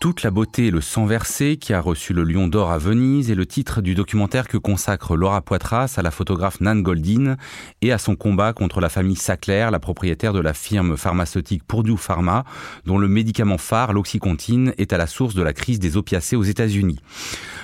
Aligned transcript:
Toute 0.00 0.22
la 0.22 0.30
beauté 0.30 0.68
et 0.68 0.70
le 0.70 0.80
sang 0.80 1.04
versé 1.04 1.58
qui 1.58 1.74
a 1.74 1.80
reçu 1.82 2.14
le 2.14 2.24
Lion 2.24 2.48
d'Or 2.48 2.70
à 2.70 2.78
Venise 2.78 3.30
est 3.30 3.34
le 3.34 3.44
titre 3.44 3.82
du 3.82 3.94
documentaire 3.94 4.48
que 4.48 4.56
consacre 4.56 5.14
Laura 5.14 5.42
Poitras 5.42 5.92
à 5.98 6.00
la 6.00 6.10
photographe 6.10 6.62
Nan 6.62 6.82
Goldin 6.82 7.36
et 7.82 7.92
à 7.92 7.98
son 7.98 8.16
combat 8.16 8.54
contre 8.54 8.80
la 8.80 8.88
famille 8.88 9.16
Sackler, 9.16 9.68
la 9.70 9.78
propriétaire 9.78 10.32
de 10.32 10.40
la 10.40 10.54
firme 10.54 10.96
pharmaceutique 10.96 11.64
Purdue 11.68 11.98
Pharma, 11.98 12.44
dont 12.86 12.96
le 12.96 13.08
médicament 13.08 13.58
phare, 13.58 13.92
l'oxycontine, 13.92 14.72
est 14.78 14.94
à 14.94 14.96
la 14.96 15.06
source 15.06 15.34
de 15.34 15.42
la 15.42 15.52
crise 15.52 15.80
des 15.80 15.98
opiacés 15.98 16.34
aux 16.34 16.44
États-Unis. 16.44 16.98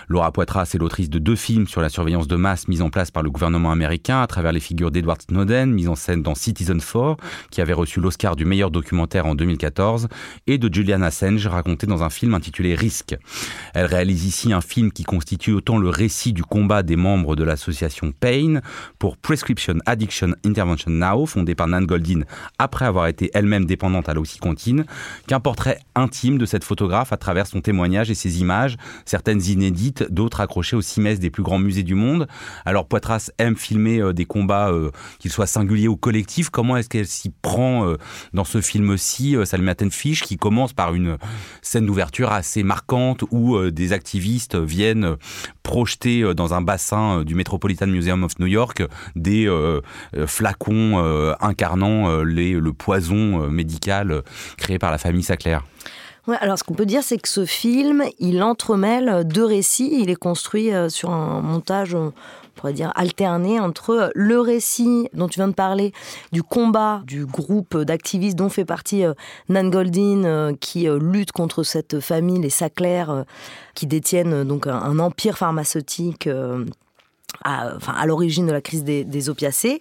Laura 0.09 0.31
Poitras 0.31 0.71
est 0.75 0.79
l'autrice 0.79 1.09
de 1.09 1.19
deux 1.19 1.37
films 1.37 1.67
sur 1.67 1.81
la 1.81 1.89
surveillance 1.89 2.29
de 2.29 2.37
masse 2.37 2.69
mis 2.69 2.83
en 2.83 2.91
place 2.91 3.11
par 3.11 3.23
le 3.23 3.31
gouvernement 3.31 3.73
américain 3.73 4.21
à 4.21 4.27
travers 4.27 4.53
les 4.53 4.61
figures 4.61 4.91
d'Edward 4.91 5.23
Snowden, 5.23 5.73
mise 5.73 5.89
en 5.89 5.97
scène 5.97 6.23
dans 6.23 6.35
Citizen 6.35 6.81
4, 6.81 7.17
qui 7.51 7.63
avait 7.63 7.73
reçu 7.73 7.99
l'Oscar 7.99 8.37
du 8.37 8.45
meilleur 8.45 8.71
documentaire 8.71 9.25
en 9.25 9.35
2014, 9.35 10.09
et 10.47 10.59
de 10.59 10.73
Julian 10.73 11.01
Assange, 11.01 11.47
raconté 11.47 11.87
dans 11.87 12.03
un 12.03 12.11
film 12.11 12.26
intitulé 12.35 12.75
Risque. 12.75 13.17
Elle 13.75 13.87
réalise 13.87 14.25
ici 14.25 14.53
un 14.53 14.61
film 14.61 14.93
qui 14.93 15.05
constitue 15.05 15.53
autant 15.53 15.79
le 15.79 15.89
récit 15.89 16.33
du 16.33 16.43
combat 16.43 16.83
des 16.83 16.97
membres 16.97 17.37
de 17.37 17.45
l'association 17.45 18.13
PAIN 18.13 18.61
pour 18.99 19.17
Prescription 19.17 19.77
Addiction 19.87 20.35
Intervention 20.45 20.91
Now, 20.91 21.27
fondée 21.27 21.55
par 21.55 21.69
Nan 21.69 21.87
Goldin 21.87 22.23
après 22.59 22.85
avoir 22.85 23.07
été 23.07 23.31
elle-même 23.35 23.67
dépendante 23.67 24.09
à 24.09 24.15
l'oxycontine, 24.15 24.85
qu'un 25.27 25.41
portrait 25.41 25.81
intime 25.95 26.39
de 26.39 26.47
cette 26.47 26.65
photographe 26.65 27.13
à 27.13 27.17
travers 27.17 27.47
son 27.47 27.61
témoignage 27.61 28.11
et 28.11 28.15
ses 28.15 28.41
images, 28.41 28.77
certaines 29.05 29.43
inédites 29.43 30.05
d'autres 30.11 30.41
accrochés 30.41 30.77
aux 30.77 30.83
cimaises 30.83 31.21
des 31.21 31.31
plus 31.31 31.43
grands 31.43 31.59
musées 31.59 31.83
du 31.83 31.95
monde. 31.95 32.27
Alors 32.65 32.87
Poitras 32.87 33.31
aime 33.39 33.57
filmer 33.57 34.01
euh, 34.01 34.13
des 34.13 34.25
combats, 34.25 34.71
euh, 34.71 34.91
qu'ils 35.19 35.31
soient 35.31 35.47
singuliers 35.47 35.89
ou 35.89 35.97
collectifs. 35.97 36.51
Comment 36.51 36.77
est-ce 36.77 36.89
qu'elle 36.89 37.07
s'y 37.07 37.31
prend 37.31 37.87
euh, 37.87 37.97
dans 38.33 38.45
ce 38.45 38.61
film-ci, 38.61 39.37
Salma 39.45 39.75
Tenfish, 39.75 40.23
qui 40.23 40.37
commence 40.37 40.73
par 40.73 40.95
une 40.95 41.19
scène 41.63 41.87
d'ouverture 41.87 42.16
assez 42.25 42.63
marquante 42.63 43.25
où 43.31 43.59
des 43.71 43.93
activistes 43.93 44.57
viennent 44.57 45.17
projeter 45.63 46.35
dans 46.35 46.55
un 46.55 46.61
bassin 46.61 47.25
du 47.25 47.35
Metropolitan 47.35 47.87
Museum 47.87 48.25
of 48.25 48.39
New 48.39 48.47
York 48.47 48.83
des 49.15 49.49
flacons 50.27 51.35
incarnant 51.41 52.23
les, 52.23 52.53
le 52.55 52.73
poison 52.73 53.49
médical 53.51 54.23
créé 54.57 54.79
par 54.79 54.91
la 54.91 54.99
famille 54.99 55.23
Alors 56.29 56.59
ce 56.59 56.65
qu'on 56.65 56.75
peut 56.75 56.87
dire, 56.87 57.05
c'est 57.05 57.19
que 57.19 57.29
ce 57.29 57.45
film, 57.45 58.03
il 58.19 58.43
entremêle 58.43 59.23
deux 59.25 59.45
récits. 59.45 60.01
Il 60.01 60.11
est 60.11 60.17
construit 60.17 60.73
euh, 60.73 60.89
sur 60.89 61.11
un 61.11 61.41
montage, 61.41 61.95
on 61.95 62.13
pourrait 62.57 62.73
dire, 62.73 62.93
alterné 62.97 63.61
entre 63.61 64.11
le 64.13 64.41
récit 64.41 65.09
dont 65.13 65.29
tu 65.29 65.39
viens 65.39 65.47
de 65.47 65.55
parler, 65.55 65.93
du 66.33 66.43
combat 66.43 67.03
du 67.07 67.27
groupe 67.27 67.77
d'activistes 67.79 68.37
dont 68.37 68.49
fait 68.49 68.65
partie 68.65 69.05
euh, 69.05 69.15
Nan 69.49 69.71
Goldin, 69.71 70.25
euh, 70.25 70.53
qui 70.61 70.89
lutte 70.89 71.31
contre 71.31 71.63
cette 71.63 72.01
famille, 72.01 72.41
les 72.41 72.51
Sackler, 72.51 73.05
qui 73.75 73.87
détiennent 73.87 74.43
donc 74.43 74.67
un 74.67 74.99
empire 74.99 75.39
pharmaceutique 75.39 76.29
à, 77.45 78.07
l'origine 78.07 78.47
de 78.47 78.53
la 78.53 78.61
crise 78.61 78.85
des, 78.85 79.29
opiacés. 79.29 79.81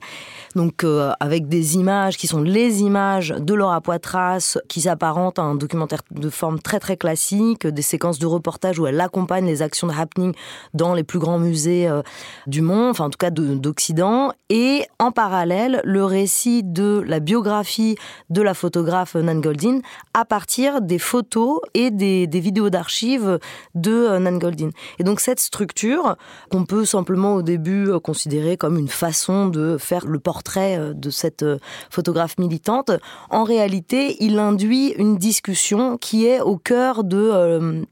Donc, 0.56 0.84
euh, 0.84 1.12
avec 1.20 1.48
des 1.48 1.76
images 1.76 2.18
qui 2.18 2.28
sont 2.28 2.42
les 2.42 2.82
images 2.82 3.34
de 3.38 3.54
Laura 3.54 3.82
Poitras, 3.82 4.58
qui 4.68 4.82
s'apparentent 4.82 5.40
à 5.40 5.44
un 5.44 5.56
documentaire 5.56 6.02
de 6.12 6.30
forme 6.30 6.60
très 6.60 6.80
très 6.80 6.98
classique, 6.98 7.68
des 7.68 7.82
séquences 7.82 8.20
de 8.20 8.26
reportage 8.26 8.80
où 8.80 8.88
elle 8.88 9.00
accompagne 9.02 9.46
les 9.46 9.62
actions 9.62 9.88
de 9.88 9.94
happening 9.94 10.34
dans 10.74 10.94
les 10.94 11.04
plus 11.04 11.20
grands 11.20 11.40
musées 11.40 11.88
euh, 11.88 12.02
du 12.48 12.62
monde, 12.62 12.92
enfin 12.92 13.06
en 13.06 13.10
tout 13.10 13.18
cas 13.18 13.30
d'Occident, 13.30 14.32
et 14.50 14.86
en 15.00 15.12
parallèle 15.12 15.82
le 15.84 16.06
récit 16.06 16.64
de 16.64 17.04
la 17.06 17.20
biographie 17.20 17.98
de 18.30 18.42
la 18.42 18.54
photographe 18.54 19.16
Nan 19.16 19.42
Goldin 19.42 19.80
à 20.14 20.26
partir 20.26 20.82
des 20.82 21.00
photos 21.00 21.60
et 21.74 21.92
des, 21.92 22.28
des 22.28 22.40
vidéos 22.40 22.70
d'archives 22.70 23.40
de 23.76 23.92
euh, 23.92 24.20
Nan 24.20 24.40
Goldin. 24.40 24.70
Et 25.00 25.04
donc 25.04 25.20
cette 25.20 25.40
structure 25.40 26.16
qu'on 26.52 26.66
peut 26.66 26.86
simplement 26.86 27.36
début 27.46 27.90
euh, 27.90 28.00
considéré 28.00 28.58
comme 28.58 28.78
une 28.78 28.90
façon 28.90 29.48
de 29.48 29.78
faire 29.78 30.06
le 30.06 30.20
portrait 30.20 30.78
euh, 30.78 30.94
de 30.94 31.10
cette 31.10 31.44
euh, 31.44 31.58
photographe 31.90 32.38
militante, 32.38 32.92
en 33.30 33.44
réalité, 33.44 34.18
il 34.20 34.38
induit 34.40 34.90
une 34.98 35.18
discussion 35.18 35.98
qui 35.98 36.26
est 36.26 36.42
au 36.42 36.58
cœur 36.58 37.04
de 37.04 37.86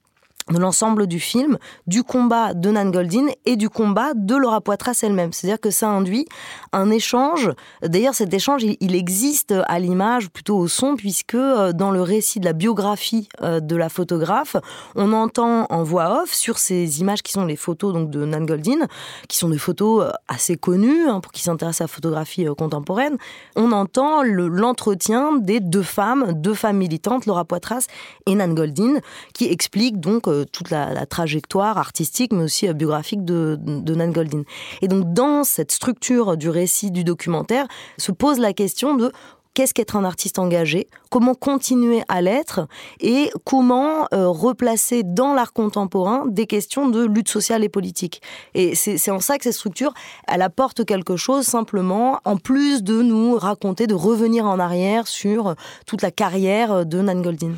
de 0.50 0.58
l'ensemble 0.58 1.08
du 1.08 1.20
film, 1.20 1.58
du 1.88 2.04
combat 2.04 2.54
de 2.54 2.70
Nan 2.70 2.92
Goldin 2.92 3.28
et 3.46 3.56
du 3.56 3.70
combat 3.70 4.14
de 4.14 4.36
Laura 4.36 4.62
Poitras 4.62 5.00
elle-même. 5.04 5.31
C'est-à-dire 5.31 5.59
que 5.59 5.72
ça 5.72 5.90
induit 5.90 6.26
un 6.72 6.90
échange. 6.90 7.52
D'ailleurs, 7.81 8.16
cet 8.16 8.34
échange, 8.34 8.64
il 8.64 8.96
existe 8.96 9.54
à 9.68 9.80
l'image, 9.80 10.30
plutôt 10.30 10.58
au 10.58 10.68
son, 10.68 10.96
puisque 10.96 11.36
euh, 11.36 11.72
dans 11.74 11.92
le 11.92 12.02
récit 12.02 12.40
de 12.40 12.46
la 12.46 12.54
biographie 12.54 13.30
euh, 13.42 13.59
de 13.59 13.76
la 13.76 13.90
photographe, 13.90 14.56
on 14.96 15.14
entend 15.14 15.68
en 15.70 15.84
voix 15.84 16.24
off 16.24 16.34
sur 16.34 16.58
ces 16.58 17.02
images 17.02 17.22
qui 17.22 17.31
sont 17.31 17.46
les 17.46 17.56
photos 17.56 17.94
donc 17.94 18.10
de 18.10 18.25
Nan 18.25 18.46
Goldin, 18.46 18.88
qui 19.28 19.38
sont 19.38 19.50
des 19.50 19.58
photos 19.58 20.06
euh, 20.06 20.12
assez 20.28 20.56
connues 20.56 21.08
hein, 21.08 21.20
pour 21.20 21.31
qui 21.31 21.42
s'intéressent 21.42 21.81
à 21.81 21.84
la 21.86 21.88
photographie 21.88 22.46
contemporaine. 22.58 23.18
On 23.56 23.72
entend 23.72 24.24
l'entretien 24.24 25.38
des 25.38 25.60
deux 25.60 25.84
femmes, 25.84 26.34
deux 26.34 26.54
femmes 26.54 26.78
militantes, 26.78 27.25
Laura 27.25 27.46
Poitras 27.46 27.88
et 28.25 28.36
Nan 28.36 28.54
Goldin, 28.54 29.00
qui 29.34 29.46
expliquent 29.46 30.00
donc 30.00 30.28
euh, 30.33 30.45
toute 30.51 30.69
la, 30.69 31.05
trajectoire 31.05 31.77
artistique, 31.77 32.33
mais 32.33 32.44
aussi 32.44 32.67
euh, 32.67 32.73
biographique 32.73 33.23
de, 33.23 33.57
de 33.59 33.95
Nan 33.95 34.11
Goldin. 34.11 34.44
Et 34.81 34.88
donc, 34.88 35.13
dans 35.13 35.44
cette 35.44 35.71
structure 35.71 36.38
du 36.38 36.49
récit 36.49 36.91
du 36.91 37.03
documentaire, 37.03 37.67
se 37.97 38.11
pose 38.11 38.39
la 38.39 38.53
question 38.53 38.95
de 38.95 39.11
qu'est-ce 39.53 39.74
qu'être 39.74 39.96
un 39.96 40.03
artiste 40.03 40.40
engagé, 40.40 40.88
comment 41.09 41.36
continuer 41.36 42.02
à 42.09 42.22
l'être 42.22 42.68
et 43.00 43.30
comment 43.46 44.08
euh, 44.14 44.28
replacer 44.28 45.03
dans 45.03 45.34
l'art 45.34 45.53
contemporain 45.53 46.25
des 46.28 46.47
questions 46.47 46.90
de 46.90 47.06
lutte 47.06 47.30
sociale 47.30 47.63
et 47.63 47.69
politique. 47.69 48.22
Et 48.56 48.75
c'est 48.75 49.12
en 49.12 49.19
ça 49.19 49.38
que 49.38 49.44
cette 49.44 49.53
structure, 49.53 49.94
elle 50.28 50.42
apporte 50.42 50.86
quelque 50.86 51.16
chose 51.16 51.46
simplement, 51.46 52.19
en 52.25 52.38
plus 52.38 52.84
de 52.84 53.02
nous 53.02 53.36
raconter, 53.36 53.86
de 53.86 53.94
revenir 53.94 54.46
en 54.46 54.59
arrière 54.59 55.08
sur 55.08 55.56
toute 55.86 56.02
la 56.02 56.12
carrière 56.12 56.86
de 56.86 57.02
Nan 57.02 57.22
Goldin. 57.22 57.53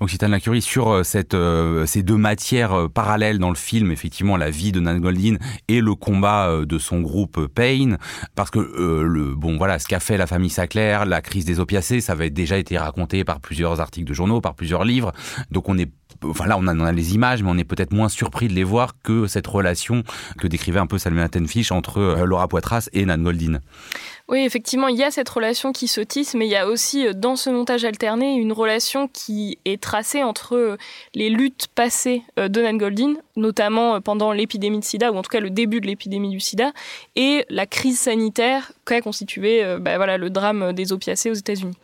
Occitane 0.00 0.32
Lacurie, 0.32 0.62
sur 0.62 0.90
euh, 0.90 1.02
cette, 1.04 1.34
euh, 1.34 1.86
ces 1.86 2.02
deux 2.02 2.16
matières 2.16 2.88
parallèles 2.92 3.38
dans 3.38 3.50
le 3.50 3.56
film, 3.56 3.92
effectivement, 3.92 4.36
la 4.36 4.50
vie 4.50 4.72
de 4.72 4.80
Nan 4.80 5.00
Goldin 5.00 5.36
et 5.68 5.80
le 5.80 5.94
combat 5.94 6.64
de 6.64 6.78
son 6.78 7.00
groupe 7.00 7.46
Pain, 7.46 7.96
parce 8.34 8.50
que, 8.50 8.58
le, 8.58 9.34
bon, 9.34 9.56
voilà, 9.56 9.78
ce 9.78 9.86
qu'a 9.86 10.00
fait 10.00 10.16
la 10.16 10.26
famille 10.26 10.50
Sackler, 10.50 10.98
la 11.06 11.22
crise 11.22 11.35
des 11.44 11.60
opiacés, 11.60 12.00
ça 12.00 12.12
avait 12.12 12.30
déjà 12.30 12.56
été 12.58 12.78
raconté 12.78 13.24
par 13.24 13.40
plusieurs 13.40 13.80
articles 13.80 14.08
de 14.08 14.14
journaux, 14.14 14.40
par 14.40 14.54
plusieurs 14.54 14.84
livres. 14.84 15.12
Donc 15.50 15.68
on 15.68 15.76
est 15.78 15.90
enfin 16.30 16.46
là 16.46 16.56
on 16.58 16.66
a, 16.66 16.92
les 16.92 17.14
images, 17.14 17.42
mais 17.42 17.50
on 17.50 17.58
est 17.58 17.64
peut-être 17.64 17.92
moins 17.92 18.08
surpris 18.08 18.48
de 18.48 18.52
les 18.52 18.64
voir 18.64 18.94
que 19.02 19.26
cette 19.26 19.46
relation 19.46 20.02
que 20.38 20.46
décrivait 20.46 20.78
un 20.78 20.86
peu 20.86 20.98
Salma 20.98 21.28
Tenfish 21.28 21.72
entre 21.72 21.98
euh, 21.98 22.24
Laura 22.24 22.48
Poitras 22.48 22.88
et 22.92 23.04
Nan 23.04 23.22
Goldin. 23.22 23.60
Oui, 24.28 24.40
effectivement, 24.40 24.88
il 24.88 24.96
y 24.96 25.04
a 25.04 25.10
cette 25.10 25.28
relation 25.28 25.72
qui 25.72 25.86
se 25.86 26.00
tisse, 26.00 26.34
mais 26.34 26.46
il 26.46 26.50
y 26.50 26.56
a 26.56 26.66
aussi 26.66 27.06
euh, 27.06 27.12
dans 27.12 27.36
ce 27.36 27.50
montage 27.50 27.84
alterné 27.84 28.34
une 28.34 28.52
relation 28.52 29.08
qui 29.08 29.58
est 29.64 29.80
tracée 29.80 30.22
entre 30.22 30.56
euh, 30.56 30.76
les 31.14 31.30
luttes 31.30 31.68
passées 31.74 32.22
de 32.36 32.62
Nan 32.62 32.78
Goldin, 32.78 33.14
notamment 33.36 34.00
pendant 34.00 34.32
l'épidémie 34.32 34.80
de 34.80 34.84
sida, 34.84 35.12
ou 35.12 35.16
en 35.16 35.22
tout 35.22 35.30
cas 35.30 35.40
le 35.40 35.50
début 35.50 35.80
de 35.80 35.86
l'épidémie 35.86 36.30
du 36.30 36.40
sida, 36.40 36.72
et 37.14 37.44
la 37.50 37.66
crise 37.66 37.98
sanitaire 37.98 38.72
qu'a 38.84 39.00
constitué 39.00 39.62
bah, 39.80 39.96
voilà, 39.96 40.18
le 40.18 40.30
drame 40.30 40.72
des 40.72 40.92
opiacés 40.92 41.30
aux 41.30 41.34
États-Unis. 41.34 41.76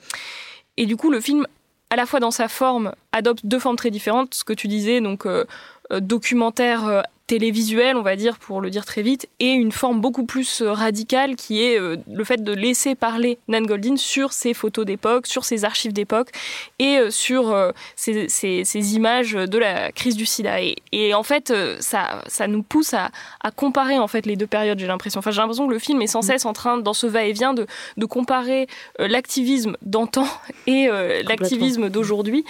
Et 0.76 0.86
du 0.86 0.96
coup, 0.96 1.10
le 1.10 1.20
film 1.20 1.46
à 1.92 1.96
la 1.96 2.06
fois 2.06 2.20
dans 2.20 2.30
sa 2.30 2.48
forme, 2.48 2.94
adopte 3.12 3.44
deux 3.44 3.58
formes 3.58 3.76
très 3.76 3.90
différentes. 3.90 4.32
Ce 4.32 4.44
que 4.44 4.54
tu 4.54 4.66
disais, 4.66 5.02
donc 5.02 5.26
euh, 5.26 5.44
euh, 5.92 6.00
documentaire 6.00 6.86
euh, 6.86 7.02
télévisuel, 7.26 7.96
on 7.96 8.02
va 8.02 8.16
dire, 8.16 8.38
pour 8.38 8.60
le 8.60 8.70
dire 8.70 8.84
très 8.84 9.02
vite, 9.02 9.28
et 9.38 9.50
une 9.50 9.72
forme 9.72 10.00
beaucoup 10.00 10.24
plus 10.24 10.60
euh, 10.60 10.72
radicale 10.72 11.36
qui 11.36 11.62
est 11.62 11.78
euh, 11.78 11.96
le 12.12 12.24
fait 12.24 12.42
de 12.42 12.52
laisser 12.52 12.94
parler 12.94 13.38
Nan 13.48 13.64
Goldin 13.64 13.96
sur 13.96 14.32
ses 14.32 14.54
photos 14.54 14.84
d'époque, 14.84 15.26
sur 15.26 15.44
ses 15.44 15.64
archives 15.64 15.92
d'époque 15.92 16.30
et 16.78 16.98
euh, 16.98 17.10
sur 17.10 17.72
ces, 17.96 18.94
images 18.94 19.32
de 19.32 19.58
la 19.58 19.92
crise 19.92 20.16
du 20.16 20.26
sida. 20.26 20.56
Et, 20.92 21.14
en 21.14 21.22
fait, 21.22 21.52
ça, 21.80 22.22
ça 22.26 22.46
nous 22.46 22.62
pousse 22.62 22.94
à, 22.94 23.10
comparer 23.56 23.98
en 23.98 24.08
fait 24.08 24.26
les 24.26 24.36
deux 24.36 24.46
périodes, 24.46 24.78
j'ai 24.78 24.86
l'impression. 24.86 25.18
Enfin, 25.18 25.30
j'ai 25.30 25.40
l'impression 25.40 25.66
que 25.66 25.72
le 25.72 25.78
film 25.78 26.02
est 26.02 26.06
sans 26.06 26.22
cesse 26.22 26.44
en 26.44 26.52
train, 26.52 26.78
dans 26.78 26.94
ce 26.94 27.06
va-et-vient, 27.06 27.54
de, 27.54 27.66
de 27.96 28.06
comparer 28.06 28.66
l'activisme 28.98 29.76
d'antan 29.82 30.26
et 30.66 30.88
l'activisme 31.24 31.88
d'aujourd'hui. 31.88 32.44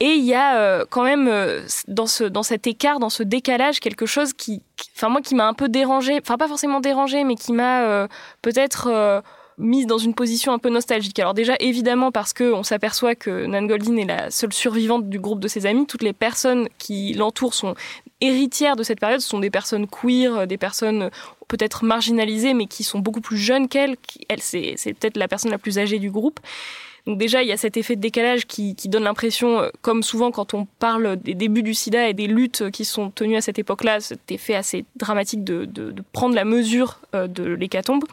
Et 0.00 0.10
il 0.10 0.24
y 0.24 0.34
a 0.34 0.84
quand 0.86 1.04
même 1.04 1.30
dans, 1.88 2.06
ce, 2.06 2.24
dans 2.24 2.42
cet 2.42 2.66
écart, 2.66 2.98
dans 2.98 3.10
ce 3.10 3.22
décalage, 3.22 3.80
quelque 3.80 4.06
chose 4.06 4.15
qui, 4.24 4.62
enfin 4.96 5.08
moi 5.08 5.20
qui 5.20 5.34
m'a 5.34 5.46
un 5.46 5.54
peu 5.54 5.68
dérangé, 5.68 6.18
enfin 6.20 6.36
pas 6.36 6.48
forcément 6.48 6.80
dérangé, 6.80 7.24
mais 7.24 7.34
qui 7.34 7.52
m'a 7.52 7.84
euh, 7.84 8.08
peut-être 8.42 8.88
euh, 8.88 9.20
mise 9.58 9.86
dans 9.86 9.98
une 9.98 10.14
position 10.14 10.52
un 10.52 10.58
peu 10.58 10.70
nostalgique. 10.70 11.18
Alors 11.18 11.34
déjà, 11.34 11.54
évidemment, 11.60 12.12
parce 12.12 12.32
qu'on 12.32 12.62
s'aperçoit 12.62 13.14
que 13.14 13.46
Nan 13.46 13.66
Goldin 13.66 13.96
est 13.96 14.04
la 14.04 14.30
seule 14.30 14.52
survivante 14.52 15.08
du 15.08 15.18
groupe 15.18 15.40
de 15.40 15.48
ses 15.48 15.66
amis, 15.66 15.86
toutes 15.86 16.02
les 16.02 16.12
personnes 16.12 16.68
qui 16.78 17.14
l'entourent 17.14 17.54
sont 17.54 17.74
héritières 18.20 18.76
de 18.76 18.82
cette 18.82 19.00
période, 19.00 19.20
ce 19.20 19.28
sont 19.28 19.40
des 19.40 19.50
personnes 19.50 19.86
queer, 19.86 20.46
des 20.46 20.58
personnes 20.58 21.10
peut-être 21.48 21.84
marginalisées, 21.84 22.54
mais 22.54 22.66
qui 22.66 22.84
sont 22.84 22.98
beaucoup 22.98 23.20
plus 23.20 23.38
jeunes 23.38 23.68
qu'elle. 23.68 23.96
Elle, 24.28 24.42
c'est, 24.42 24.74
c'est 24.76 24.94
peut-être 24.94 25.16
la 25.16 25.28
personne 25.28 25.50
la 25.50 25.58
plus 25.58 25.78
âgée 25.78 25.98
du 25.98 26.10
groupe. 26.10 26.40
Donc 27.06 27.18
déjà, 27.18 27.42
il 27.42 27.48
y 27.48 27.52
a 27.52 27.56
cet 27.56 27.76
effet 27.76 27.94
de 27.94 28.00
décalage 28.00 28.46
qui, 28.46 28.74
donne 28.86 29.04
l'impression, 29.04 29.60
euh, 29.60 29.68
comme 29.80 30.02
souvent 30.02 30.32
quand 30.32 30.54
on 30.54 30.66
parle 30.78 31.16
des 31.16 31.34
débuts 31.34 31.62
du 31.62 31.74
sida 31.74 32.08
et 32.08 32.14
des 32.14 32.26
luttes 32.26 32.70
qui 32.70 32.84
sont 32.84 33.10
tenues 33.10 33.36
à 33.36 33.40
cette 33.40 33.58
époque-là, 33.58 34.00
cet 34.00 34.32
effet 34.32 34.54
assez 34.54 34.84
dramatique 34.96 35.44
de, 35.44 35.94
prendre 36.12 36.34
la 36.34 36.44
mesure 36.44 37.00
euh, 37.14 37.28
de 37.28 37.44
l'hécatombe. 37.44 38.04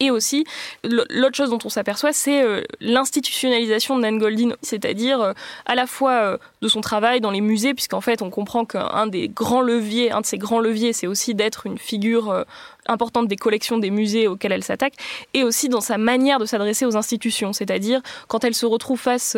Et 0.00 0.10
aussi, 0.10 0.44
l'autre 0.82 1.36
chose 1.36 1.50
dont 1.50 1.58
on 1.64 1.68
s'aperçoit, 1.68 2.12
c'est 2.12 2.42
euh, 2.42 2.62
l'institutionnalisation 2.80 3.96
de 3.96 4.02
Nan 4.02 4.18
Goldin, 4.18 4.50
c'est-à-dire 4.60 5.20
euh, 5.20 5.32
à 5.66 5.76
la 5.76 5.86
fois 5.86 6.12
euh, 6.12 6.38
de 6.62 6.68
son 6.68 6.80
travail 6.80 7.20
dans 7.20 7.30
les 7.30 7.40
musées, 7.40 7.74
puisqu'en 7.74 8.00
fait, 8.00 8.20
on 8.20 8.28
comprend 8.28 8.64
qu'un 8.64 9.06
des 9.06 9.28
grands 9.28 9.60
leviers, 9.60 10.10
un 10.10 10.20
de 10.20 10.26
ses 10.26 10.36
grands 10.36 10.58
leviers, 10.58 10.92
c'est 10.92 11.06
aussi 11.06 11.34
d'être 11.34 11.66
une 11.66 11.78
figure 11.78 12.44
importante 12.86 13.28
des 13.28 13.36
collections 13.36 13.78
des 13.78 13.90
musées 13.90 14.28
auxquels 14.28 14.52
elle 14.52 14.64
s'attaque, 14.64 14.94
et 15.32 15.44
aussi 15.44 15.68
dans 15.68 15.80
sa 15.80 15.98
manière 15.98 16.38
de 16.38 16.44
s'adresser 16.44 16.86
aux 16.86 16.96
institutions, 16.96 17.52
c'est-à-dire 17.52 18.00
quand 18.28 18.44
elle 18.44 18.54
se 18.54 18.66
retrouve 18.66 19.00
face 19.00 19.36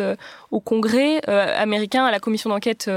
au 0.51 0.59
Congrès 0.59 1.23
américain, 1.27 2.05
à 2.05 2.11
la 2.11 2.19
commission 2.19 2.49
d'enquête 2.49 2.89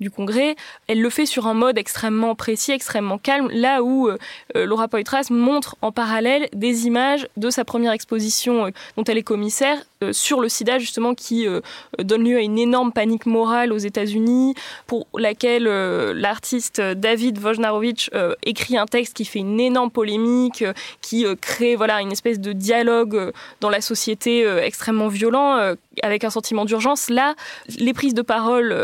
du 0.00 0.10
Congrès, 0.10 0.56
elle 0.86 1.00
le 1.00 1.10
fait 1.10 1.26
sur 1.26 1.46
un 1.46 1.54
mode 1.54 1.78
extrêmement 1.78 2.34
précis, 2.34 2.72
extrêmement 2.72 3.18
calme, 3.18 3.48
là 3.52 3.82
où 3.82 4.08
Laura 4.54 4.88
Poitras 4.88 5.28
montre 5.30 5.76
en 5.82 5.92
parallèle 5.92 6.48
des 6.52 6.86
images 6.86 7.28
de 7.36 7.50
sa 7.50 7.64
première 7.64 7.92
exposition 7.92 8.70
dont 8.96 9.04
elle 9.04 9.18
est 9.18 9.22
commissaire 9.22 9.78
euh, 10.02 10.12
sur 10.12 10.40
le 10.40 10.48
sida 10.48 10.78
justement 10.78 11.14
qui 11.14 11.46
euh, 11.46 11.60
donne 11.98 12.22
lieu 12.22 12.36
à 12.36 12.40
une 12.40 12.58
énorme 12.58 12.92
panique 12.92 13.26
morale 13.26 13.72
aux 13.72 13.78
États-Unis 13.78 14.54
pour 14.86 15.08
laquelle 15.16 15.66
euh, 15.66 16.12
l'artiste 16.14 16.80
David 16.80 17.38
Wojnarowicz 17.38 18.10
écrit 18.44 18.76
un 18.76 18.86
texte 18.86 19.14
qui 19.14 19.24
fait 19.24 19.40
une 19.40 19.58
énorme 19.58 19.90
polémique 19.90 20.64
qui 21.02 21.24
crée 21.40 21.74
voilà 21.74 22.00
une 22.00 22.12
espèce 22.12 22.38
de 22.38 22.52
dialogue 22.52 23.32
dans 23.60 23.70
la 23.70 23.80
société 23.80 24.46
extrêmement 24.62 25.08
violent 25.08 25.74
avec 26.02 26.24
un 26.24 26.30
sentiment 26.30 26.64
d'urgence. 26.64 27.10
Là 27.10 27.34
les 27.78 27.92
prises 27.92 28.14
de 28.14 28.22
parole 28.22 28.74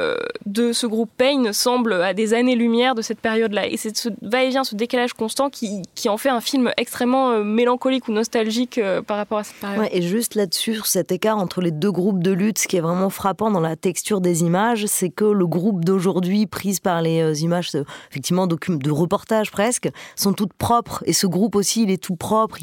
de 0.47 0.73
ce 0.73 0.87
groupe 0.87 1.04
Pain 1.07 1.53
semblent 1.53 1.95
à 1.95 2.15
des 2.15 2.35
années-lumière 2.35 2.95
de 2.95 3.03
cette 3.03 3.21
période-là 3.21 3.67
et 3.67 3.77
c'est 3.77 3.97
ce 3.97 4.09
va-et-vient 4.23 4.65
ce 4.65 4.75
décalage 4.75 5.13
constant 5.13 5.51
qui, 5.51 5.83
qui 5.95 6.09
en 6.09 6.17
fait 6.17 6.29
un 6.29 6.41
film 6.41 6.73
extrêmement 6.77 7.39
mélancolique 7.45 8.09
ou 8.09 8.13
nostalgique 8.13 8.81
par 9.07 9.17
rapport 9.17 9.39
à 9.39 9.45
cette 9.45 9.57
période. 9.57 9.81
Ouais, 9.81 9.91
et 9.93 10.03
juste 10.03 10.35
là-dessus 10.35 10.81
cet 10.85 11.13
écart 11.13 11.39
entre 11.39 11.61
les 11.61 11.71
deux 11.71 11.93
groupes 11.93 12.23
de 12.23 12.31
lutte, 12.31 12.59
ce 12.59 12.69
qui 12.69 12.77
est 12.77 12.81
vraiment 12.81 13.11
frappant 13.11 13.51
dans 13.51 13.61
la 13.61 13.77
texture 13.77 14.21
des 14.21 14.43
images, 14.43 14.87
c'est 14.87 15.11
que 15.11 15.25
le 15.25 15.47
groupe 15.47 15.85
d'aujourd'hui, 15.85 16.47
prise 16.47 16.81
par 16.81 17.03
les 17.03 17.21
euh, 17.21 17.35
images, 17.35 17.71
euh, 17.75 17.85
effectivement, 18.11 18.47
de 18.47 18.91
reportage 18.91 19.51
presque, 19.51 19.89
sont 20.17 20.33
toutes 20.33 20.53
propres. 20.53 21.03
Et 21.07 21.13
ce 21.13 21.27
groupe 21.27 21.57
aussi, 21.57 21.83
il 21.83 21.91
est 21.91 22.03
tout 22.03 22.17
propre. 22.17 22.59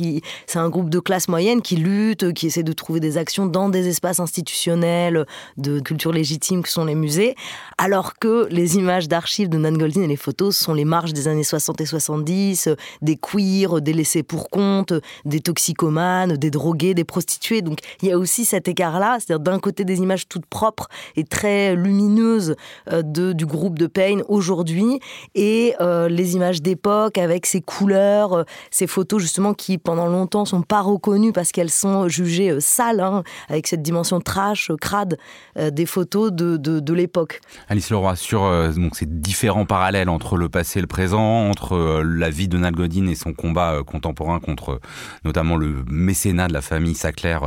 C'est 0.47 0.59
un 0.59 0.69
groupe 0.69 0.89
de 0.89 0.99
classe 0.99 1.27
moyenne 1.27 1.61
qui 1.61 1.75
lutte, 1.75 2.33
qui 2.33 2.47
essaie 2.47 2.63
de 2.63 2.73
trouver 2.73 2.99
des 2.99 3.17
actions 3.17 3.45
dans 3.45 3.69
des 3.69 3.87
espaces 3.87 4.19
institutionnels 4.19 5.25
de 5.57 5.79
culture 5.79 6.11
légitime 6.11 6.63
que 6.63 6.69
sont 6.69 6.85
les 6.85 6.95
musées. 6.95 7.35
Alors 7.77 8.17
que 8.19 8.27
les 8.49 8.77
images 8.77 9.07
d'archives 9.07 9.49
de 9.49 9.57
Nan 9.57 9.77
Goldin 9.77 10.03
et 10.03 10.07
les 10.07 10.15
photos 10.15 10.55
sont 10.55 10.73
les 10.73 10.85
marges 10.85 11.13
des 11.13 11.27
années 11.27 11.43
60 11.43 11.81
et 11.81 11.85
70, 11.85 12.69
des 13.01 13.17
queers, 13.17 13.81
des 13.81 13.93
laissés 13.93 14.23
pour 14.23 14.49
compte, 14.49 14.93
des 15.25 15.39
toxicomanes, 15.39 16.37
des 16.37 16.51
drogués, 16.51 16.93
des 16.93 17.03
prostituées. 17.03 17.61
Donc 17.61 17.79
il 18.01 18.09
y 18.09 18.11
a 18.11 18.17
aussi 18.17 18.45
cet 18.45 18.67
écart-là, 18.67 19.17
c'est-à-dire 19.19 19.39
d'un 19.39 19.59
côté 19.59 19.85
des 19.85 19.99
images 19.99 20.27
toutes 20.27 20.45
propres 20.45 20.87
et 21.15 21.23
très 21.23 21.75
lumineuses 21.75 22.55
euh, 22.91 23.01
de, 23.01 23.33
du 23.33 23.45
groupe 23.45 23.77
de 23.77 23.87
Payne 23.87 24.23
aujourd'hui, 24.27 24.99
et 25.35 25.75
euh, 25.81 26.07
les 26.07 26.35
images 26.35 26.61
d'époque 26.61 27.17
avec 27.17 27.45
ces 27.45 27.61
couleurs, 27.61 28.33
euh, 28.33 28.43
ces 28.71 28.87
photos 28.87 29.21
justement 29.21 29.53
qui 29.53 29.77
pendant 29.77 30.07
longtemps 30.07 30.45
sont 30.45 30.61
pas 30.61 30.81
reconnues 30.81 31.33
parce 31.33 31.51
qu'elles 31.51 31.69
sont 31.69 32.07
jugées 32.07 32.59
sales, 32.59 32.99
hein, 32.99 33.23
avec 33.49 33.67
cette 33.67 33.81
dimension 33.81 34.19
trash, 34.19 34.71
crade 34.79 35.17
des 35.55 35.85
photos 35.85 36.31
de, 36.31 36.57
de, 36.57 36.79
de 36.79 36.93
l'époque. 36.93 37.41
Alice 37.67 37.89
Leroy, 37.89 38.15
sur 38.21 38.41
donc, 38.73 38.95
ces 38.95 39.05
différents 39.05 39.65
parallèles 39.65 40.09
entre 40.09 40.37
le 40.37 40.49
passé 40.49 40.79
et 40.79 40.81
le 40.81 40.87
présent, 40.87 41.49
entre 41.49 42.01
la 42.03 42.29
vie 42.29 42.47
de 42.47 42.57
Nal 42.57 42.73
Godin 42.73 43.07
et 43.07 43.15
son 43.15 43.33
combat 43.33 43.79
contemporain 43.85 44.39
contre 44.39 44.79
notamment 45.25 45.57
le 45.57 45.83
mécénat 45.89 46.47
de 46.47 46.53
la 46.53 46.61
famille 46.61 46.95
Sackler 46.95 47.37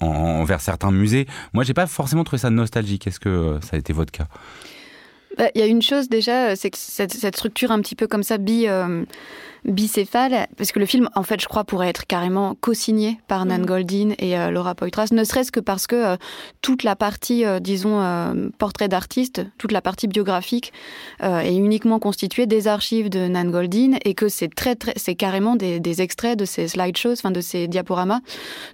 en, 0.00 0.06
envers 0.06 0.60
certains 0.60 0.90
musées. 0.90 1.26
Moi, 1.52 1.64
j'ai 1.64 1.74
pas 1.74 1.86
forcément 1.86 2.24
trouvé 2.24 2.40
ça 2.40 2.50
nostalgique. 2.50 3.06
Est-ce 3.06 3.20
que 3.20 3.28
euh, 3.28 3.60
ça 3.60 3.76
a 3.76 3.78
été 3.78 3.92
votre 3.92 4.12
cas? 4.12 4.26
Bah, 5.38 5.48
Il 5.54 5.60
y 5.60 5.64
a 5.64 5.66
une 5.66 5.82
chose 5.82 6.08
déjà, 6.08 6.56
c'est 6.56 6.70
que 6.70 6.78
cette, 6.78 7.36
structure 7.36 7.70
un 7.70 7.80
petit 7.80 7.94
peu 7.94 8.06
comme 8.06 8.22
ça, 8.22 8.38
bi, 8.38 8.66
euh, 8.66 9.04
bicéphale, 9.66 10.46
parce 10.56 10.72
que 10.72 10.78
le 10.78 10.86
film, 10.86 11.08
en 11.14 11.22
fait, 11.22 11.40
je 11.40 11.46
crois, 11.46 11.64
pourrait 11.64 11.88
être 11.88 12.06
carrément 12.06 12.56
co-signé 12.60 13.18
par 13.28 13.44
Nan 13.46 13.62
mm. 13.62 13.66
Goldin 13.66 14.10
et 14.18 14.38
euh, 14.38 14.50
Laura 14.50 14.74
Poitras, 14.74 15.08
ne 15.12 15.24
serait-ce 15.24 15.52
que 15.52 15.60
parce 15.60 15.86
que 15.86 15.96
euh, 15.96 16.16
toute 16.62 16.82
la 16.82 16.96
partie, 16.96 17.44
euh, 17.44 17.60
disons, 17.60 17.96
portrait 18.58 18.88
d'artiste, 18.88 19.44
toute 19.58 19.72
la 19.72 19.80
partie 19.80 20.06
biographique 20.06 20.72
est 21.20 21.54
uniquement 21.54 21.98
constituée 21.98 22.46
des 22.46 22.68
archives 22.68 23.08
de 23.10 23.26
Nan 23.26 23.50
Goldin 23.50 23.96
et 24.04 24.14
que 24.14 24.28
c'est 24.28 24.54
très, 24.54 24.74
très, 24.74 24.92
c'est 24.96 25.14
carrément 25.14 25.56
des, 25.56 25.80
des, 25.80 26.02
extraits 26.02 26.38
de 26.38 26.44
ces 26.44 26.68
slideshows, 26.68 27.12
enfin 27.12 27.30
de 27.30 27.40
ces 27.40 27.68
diaporamas. 27.68 28.20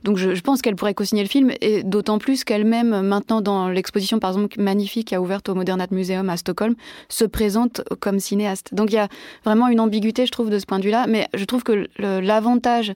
Donc, 0.04 0.16
je, 0.16 0.34
je 0.34 0.40
pense 0.42 0.60
qu'elle 0.60 0.76
pourrait 0.76 0.94
co-signer 0.94 1.22
le 1.22 1.28
film 1.28 1.52
et 1.60 1.82
d'autant 1.82 2.18
plus 2.18 2.44
qu'elle-même, 2.44 3.00
maintenant, 3.02 3.40
dans 3.40 3.68
l'exposition, 3.68 4.18
par 4.18 4.30
exemple, 4.30 4.60
magnifique 4.60 5.08
qui 5.08 5.14
a 5.14 5.20
ouverte 5.20 5.48
au 5.48 5.54
Modern 5.54 5.80
Art 5.80 5.92
Museum 5.92 6.28
à 6.28 6.36
Stockholm, 6.36 6.74
se 7.08 7.24
présente 7.24 7.82
comme 8.00 8.18
cinéaste. 8.18 8.74
Donc, 8.74 8.90
il 8.90 8.94
y 8.94 8.98
a 8.98 9.08
vraiment 9.44 9.68
une 9.68 9.80
ambiguïté, 9.80 10.26
je 10.26 10.32
trouve, 10.32 10.50
de 10.50 10.58
ce 10.58 10.66
point 10.66 10.78
de 10.78 10.81
vue-là, 10.84 11.06
mais 11.08 11.28
je 11.34 11.44
trouve 11.44 11.62
que 11.62 11.88
l'avantage 11.98 12.92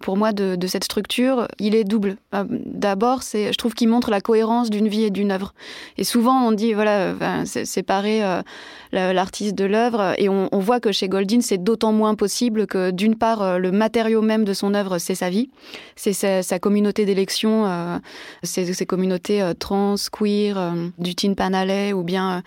pour 0.00 0.16
moi 0.16 0.32
de, 0.32 0.66
cette 0.66 0.84
structure, 0.84 1.48
il 1.58 1.74
est 1.74 1.84
double. 1.84 2.16
Euh, 2.34 2.44
d'abord, 2.48 3.22
c'est, 3.22 3.52
je 3.52 3.58
trouve 3.58 3.74
qu'il 3.74 3.88
montre 3.88 4.10
la 4.10 4.20
cohérence 4.20 4.70
d'une 4.70 4.86
vie 4.86 5.02
et 5.02 5.10
d'une 5.10 5.32
œuvre. 5.32 5.54
Et 5.96 6.04
souvent, 6.04 6.46
on 6.46 6.52
dit 6.52 6.72
voilà, 6.72 7.14
séparer 7.44 8.22
euh, 8.22 9.12
l'artiste 9.12 9.54
de 9.54 9.64
l'œuvre, 9.64 10.14
et 10.16 10.28
on, 10.28 10.48
voit 10.52 10.80
que 10.80 10.92
chez 10.92 11.08
Goldin, 11.08 11.40
c'est 11.42 11.62
d'autant 11.62 11.92
moins 11.92 12.14
possible 12.14 12.66
que 12.66 12.90
d'une 12.90 13.16
part, 13.16 13.42
euh, 13.42 13.58
le 13.58 13.70
matériau 13.70 14.22
même 14.22 14.44
de 14.44 14.54
son 14.54 14.72
œuvre, 14.72 14.98
c'est 14.98 15.14
sa 15.14 15.28
vie, 15.28 15.50
c'est 15.94 16.12
sa, 16.14 16.58
communauté 16.58 17.04
d'élection, 17.04 17.66
euh, 17.66 17.98
ses, 18.42 18.86
communautés 18.86 19.52
trans, 19.58 19.96
queer, 20.10 20.72
du 20.98 21.14
Tin 21.14 21.34
Pan 21.34 21.52
Alley 21.52 21.92
ou 21.92 22.02
bien 22.02 22.42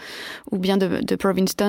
ou 0.51 0.57
bien 0.57 0.77
de, 0.77 1.01
de. 1.01 1.18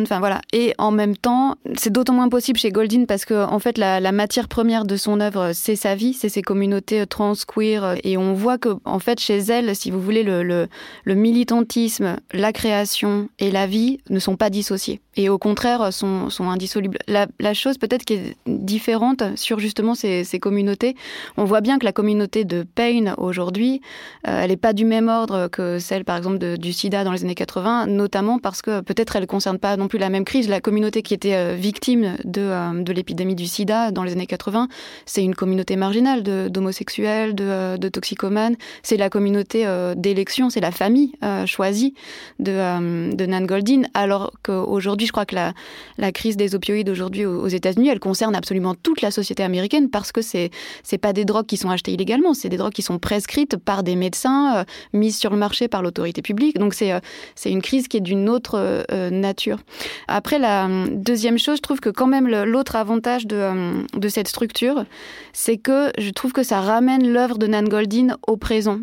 Enfin 0.02 0.18
voilà. 0.18 0.40
Et 0.52 0.74
en 0.78 0.90
même 0.90 1.16
temps, 1.16 1.56
c'est 1.76 1.92
d'autant 1.92 2.14
moins 2.14 2.28
possible 2.28 2.58
chez 2.58 2.70
Goldin 2.70 2.91
parce 3.06 3.24
que 3.24 3.34
en 3.34 3.58
fait, 3.58 3.78
la, 3.78 4.12
matière 4.12 4.48
première 4.48 4.84
de 4.84 4.96
son 4.96 5.20
œuvre, 5.20 5.52
c'est 5.52 5.76
sa 5.76 5.94
vie, 5.94 6.12
c'est 6.12 6.28
ses 6.28 6.42
communautés 6.42 7.00
euh, 7.00 7.06
trans, 7.06 7.34
queer. 7.46 7.84
Euh, 7.84 7.94
et 8.04 8.16
on 8.16 8.34
voit 8.34 8.58
que, 8.58 8.70
en 8.84 8.98
fait, 8.98 9.20
chez 9.20 9.38
elle, 9.38 9.74
si 9.74 9.90
vous 9.90 10.00
voulez, 10.00 10.22
le, 10.22 10.42
le, 10.42 10.68
le 11.04 11.14
militantisme, 11.14 12.16
la 12.32 12.52
création 12.52 13.28
et 13.38 13.50
la 13.50 13.66
vie 13.66 13.98
ne 14.10 14.18
sont 14.18 14.36
pas 14.36 14.50
dissociés. 14.50 15.00
Et 15.16 15.28
au 15.28 15.38
contraire, 15.38 15.92
sont, 15.92 16.28
indissolubles. 16.40 16.98
La, 17.06 17.54
chose 17.54 17.76
peut-être 17.76 18.04
qui 18.04 18.14
est 18.14 18.36
différente 18.46 19.22
sur 19.36 19.58
justement 19.58 19.94
ces, 19.94 20.24
communautés, 20.40 20.96
on 21.36 21.44
voit 21.44 21.60
bien 21.60 21.78
que 21.78 21.84
la 21.84 21.92
communauté 21.92 22.44
de 22.44 22.62
Pain 22.62 23.14
aujourd'hui, 23.18 23.82
euh, 24.26 24.40
elle 24.42 24.50
n'est 24.50 24.56
pas 24.56 24.72
du 24.72 24.84
même 24.84 25.08
ordre 25.08 25.48
que 25.48 25.78
celle, 25.78 26.04
par 26.04 26.16
exemple, 26.16 26.56
du 26.56 26.72
sida 26.72 27.04
dans 27.04 27.12
les 27.12 27.24
années 27.24 27.34
80, 27.34 27.86
notamment 27.86 28.38
parce 28.38 28.62
que 28.62 28.80
peut-être 28.80 29.16
elle 29.16 29.22
ne 29.22 29.26
concerne 29.26 29.58
pas 29.58 29.76
non 29.76 29.88
plus 29.88 29.98
la 29.98 30.08
même 30.08 30.24
crise. 30.24 30.48
La 30.48 30.60
communauté 30.60 31.02
qui 31.02 31.12
était 31.12 31.34
euh, 31.34 31.54
victime 31.54 32.16
de, 32.24 32.40
euh, 32.40 32.82
de 32.82 32.92
l'épidémie 32.92 33.34
du 33.34 33.46
sida 33.46 33.90
dans 33.90 34.04
les 34.04 34.12
années 34.12 34.26
80, 34.26 34.68
c'est 35.04 35.22
une 35.22 35.34
communauté 35.34 35.76
marginale 35.76 36.22
d'homosexuels, 36.22 37.34
de, 37.34 37.88
toxicomanes. 37.88 38.56
C'est 38.82 38.96
la 38.96 39.10
communauté 39.10 39.66
d'élection, 39.96 40.48
c'est 40.48 40.60
la 40.60 40.70
famille 40.70 41.12
choisie 41.46 41.94
de 42.38 43.26
Nan 43.26 43.46
Goldin. 43.46 43.82
Alors 43.92 44.32
qu'aujourd'hui, 44.42 45.01
je 45.06 45.12
crois 45.12 45.26
que 45.26 45.34
la, 45.34 46.12
crise 46.12 46.36
des 46.36 46.54
opioïdes 46.54 46.88
aujourd'hui 46.88 47.24
aux, 47.24 47.46
États-Unis, 47.46 47.88
elle 47.88 48.00
concerne 48.00 48.34
absolument 48.34 48.74
toute 48.74 49.00
la 49.00 49.10
société 49.10 49.42
américaine 49.42 49.88
parce 49.90 50.12
que 50.12 50.22
c'est 50.22 50.50
c'est 50.82 50.98
pas 50.98 51.12
des 51.12 51.24
drogues 51.24 51.46
qui 51.46 51.56
sont 51.56 51.70
achetées 51.70 51.92
illégalement, 51.92 52.34
c'est 52.34 52.48
des 52.48 52.56
drogues 52.56 52.72
qui 52.72 52.82
sont 52.82 52.98
prescrites 52.98 53.56
par 53.56 53.82
des 53.82 53.96
médecins, 53.96 54.56
euh, 54.58 54.64
mises 54.92 55.18
sur 55.18 55.30
le 55.30 55.36
marché 55.36 55.68
par 55.68 55.82
l'autorité 55.82 56.22
publique. 56.22 56.58
Donc 56.58 56.74
c'est 56.74 56.92
euh, 56.92 57.00
une 57.44 57.62
crise 57.62 57.88
qui 57.88 57.96
est 57.96 58.00
d'une 58.00 58.28
autre 58.28 58.84
euh, 58.90 59.10
nature. 59.10 59.58
Après 60.08 60.38
la 60.38 60.68
deuxième 60.90 61.38
chose, 61.38 61.56
je 61.56 61.62
trouve 61.62 61.80
que 61.80 61.90
quand 61.90 62.06
même 62.06 62.28
l'autre 62.28 62.76
avantage 62.76 63.26
de, 63.26 63.84
de 63.96 64.08
cette 64.08 64.28
structure, 64.28 64.84
c'est 65.32 65.56
que 65.56 65.90
je 65.98 66.10
trouve 66.10 66.32
que 66.32 66.42
ça 66.42 66.60
ramène 66.60 67.10
l'œuvre 67.10 67.38
de 67.38 67.46
Nan 67.46 67.68
Goldin 67.68 68.16
au 68.26 68.36
présent. 68.36 68.80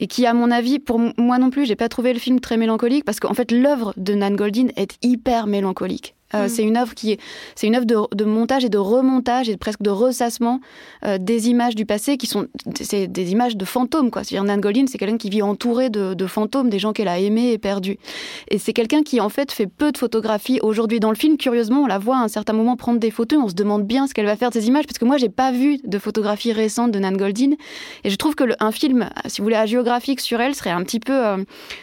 Et 0.00 0.06
qui, 0.06 0.26
à 0.26 0.34
mon 0.34 0.50
avis, 0.50 0.78
pour 0.78 1.00
moi 1.18 1.38
non 1.38 1.50
plus, 1.50 1.66
j'ai 1.66 1.76
pas 1.76 1.88
trouvé 1.88 2.12
le 2.12 2.18
film 2.18 2.40
très 2.40 2.56
mélancolique 2.56 3.04
parce 3.04 3.20
qu'en 3.20 3.34
fait, 3.34 3.50
l'œuvre 3.52 3.94
de 3.96 4.14
Nan 4.14 4.36
Goldin 4.36 4.68
est 4.76 4.96
hyper 5.02 5.46
mélancolique 5.46 5.55
mélancolique. 5.56 6.15
Euh, 6.34 6.46
mm. 6.46 6.48
C'est 6.48 6.62
une 6.62 6.76
œuvre 6.76 6.94
qui 6.94 7.12
est, 7.12 7.20
c'est 7.54 7.66
une 7.66 7.76
œuvre 7.76 7.86
de, 7.86 8.24
montage 8.24 8.64
et 8.64 8.68
de 8.68 8.78
remontage 8.78 9.48
et 9.48 9.56
presque 9.56 9.82
de 9.82 9.90
ressassement 9.90 10.60
euh, 11.04 11.18
des 11.18 11.48
images 11.48 11.74
du 11.74 11.86
passé 11.86 12.16
qui 12.16 12.26
sont, 12.26 12.48
c'est 12.80 13.06
des 13.06 13.32
images 13.32 13.56
de 13.56 13.64
fantômes 13.64 14.10
quoi. 14.10 14.24
C'est-à-dire 14.24 14.44
Nan 14.44 14.60
Goldin, 14.60 14.86
c'est 14.88 14.98
quelqu'un 14.98 15.18
qui 15.18 15.30
vit 15.30 15.42
entouré 15.42 15.90
de, 15.90 16.26
fantômes, 16.26 16.68
des 16.68 16.78
gens 16.78 16.92
qu'elle 16.92 17.08
a 17.08 17.18
aimés 17.18 17.52
et 17.52 17.58
perdus. 17.58 17.98
Et 18.48 18.58
c'est 18.58 18.72
quelqu'un 18.72 19.02
qui 19.02 19.20
en 19.20 19.28
fait 19.28 19.52
fait 19.52 19.66
peu 19.66 19.92
de 19.92 19.98
photographies 19.98 20.58
aujourd'hui 20.62 21.00
dans 21.00 21.10
le 21.10 21.16
film. 21.16 21.36
Curieusement, 21.36 21.82
on 21.82 21.86
la 21.86 21.98
voit 21.98 22.16
à 22.16 22.20
un 22.20 22.28
certain 22.28 22.52
moment 22.52 22.76
prendre 22.76 22.98
des 22.98 23.10
photos. 23.10 23.40
On 23.42 23.48
se 23.48 23.54
demande 23.54 23.84
bien 23.84 24.06
ce 24.06 24.14
qu'elle 24.14 24.26
va 24.26 24.36
faire 24.36 24.50
de 24.50 24.54
ces 24.54 24.66
images 24.66 24.86
parce 24.86 24.98
que 24.98 25.04
moi 25.04 25.18
j'ai 25.18 25.28
pas 25.28 25.52
vu 25.52 25.78
de 25.84 25.98
photographies 25.98 26.52
récentes 26.52 26.90
de 26.90 26.98
Nan 26.98 27.16
Goldin 27.16 27.52
et 28.04 28.10
je 28.10 28.16
trouve 28.16 28.34
que 28.34 28.44
un 28.58 28.72
film, 28.72 29.08
si 29.26 29.40
vous 29.40 29.44
voulez, 29.44 29.56
géographique 29.66 30.20
sur 30.20 30.40
elle 30.40 30.54
serait 30.54 30.70
un 30.70 30.82
petit 30.82 31.00
peu 31.00 31.12
euh, 31.12 31.36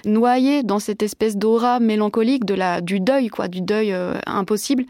noyé 0.06 0.64
dans 0.64 0.80
cette 0.80 1.04
espèce 1.04 1.38
d'aura 1.38 1.80
mélancolique 1.80 2.46
de 2.46 2.54
la 2.54 2.82
du 2.82 3.00
deuil 3.00 3.30
quoi, 3.30 3.48
du 3.48 3.62
deuil 3.62 3.94
impossible. 4.34 4.86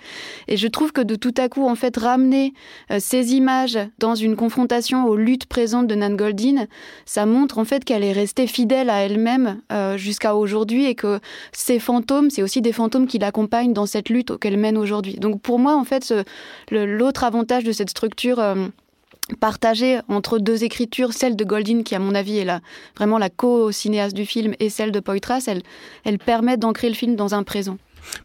Et 0.48 0.58
je 0.58 0.68
trouve 0.68 0.92
que 0.92 1.02
de 1.02 1.16
tout 1.16 1.34
à 1.38 1.50
coup, 1.50 1.68
en 1.68 1.76
fait, 1.76 1.98
ramener 1.98 2.54
euh, 2.92 2.98
ces 3.00 3.34
images 3.34 3.78
dans 4.00 4.16
une 4.16 4.36
confrontation 4.36 5.06
aux 5.06 5.16
luttes 5.16 5.46
présentes 5.46 5.88
de 5.88 5.96
Nan 5.96 6.16
Goldin, 6.16 6.66
ça 7.06 7.26
montre 7.26 7.58
en 7.58 7.66
fait 7.66 7.84
qu'elle 7.84 8.04
est 8.04 8.12
restée 8.12 8.48
fidèle 8.48 8.90
à 8.90 9.00
elle-même 9.02 9.62
euh, 9.72 9.98
jusqu'à 9.98 10.36
aujourd'hui 10.36 10.86
et 10.86 10.96
que 10.96 11.20
ces 11.52 11.80
fantômes, 11.80 12.30
c'est 12.30 12.44
aussi 12.44 12.62
des 12.62 12.74
fantômes 12.74 13.08
qui 13.08 13.20
l'accompagnent 13.20 13.74
dans 13.74 13.86
cette 13.86 14.10
lutte 14.10 14.38
qu'elle 14.38 14.58
mène 14.58 14.78
aujourd'hui. 14.78 15.16
Donc 15.16 15.42
pour 15.42 15.60
moi, 15.60 15.76
en 15.76 15.84
fait, 15.84 16.14
l'autre 16.72 17.24
avantage 17.24 17.64
de 17.64 17.72
cette 17.72 17.90
structure 17.90 18.40
euh, 18.40 18.68
partagée 19.40 20.00
entre 20.08 20.40
deux 20.40 20.64
écritures, 20.64 21.14
celle 21.14 21.36
de 21.36 21.44
Goldin 21.44 21.84
qui 21.84 21.96
à 21.96 22.00
mon 22.00 22.16
avis 22.16 22.40
est 22.40 22.46
la, 22.46 22.62
vraiment 22.96 23.18
la 23.18 23.30
co-cinéaste 23.30 24.16
du 24.16 24.26
film 24.26 24.54
et 24.60 24.70
celle 24.70 24.92
de 24.92 25.00
Poitras, 25.00 25.46
elle, 25.48 25.62
elle 26.04 26.18
permet 26.18 26.58
d'ancrer 26.58 26.90
le 26.90 26.96
film 26.96 27.16
dans 27.16 27.34
un 27.34 27.44
présent. 27.44 27.78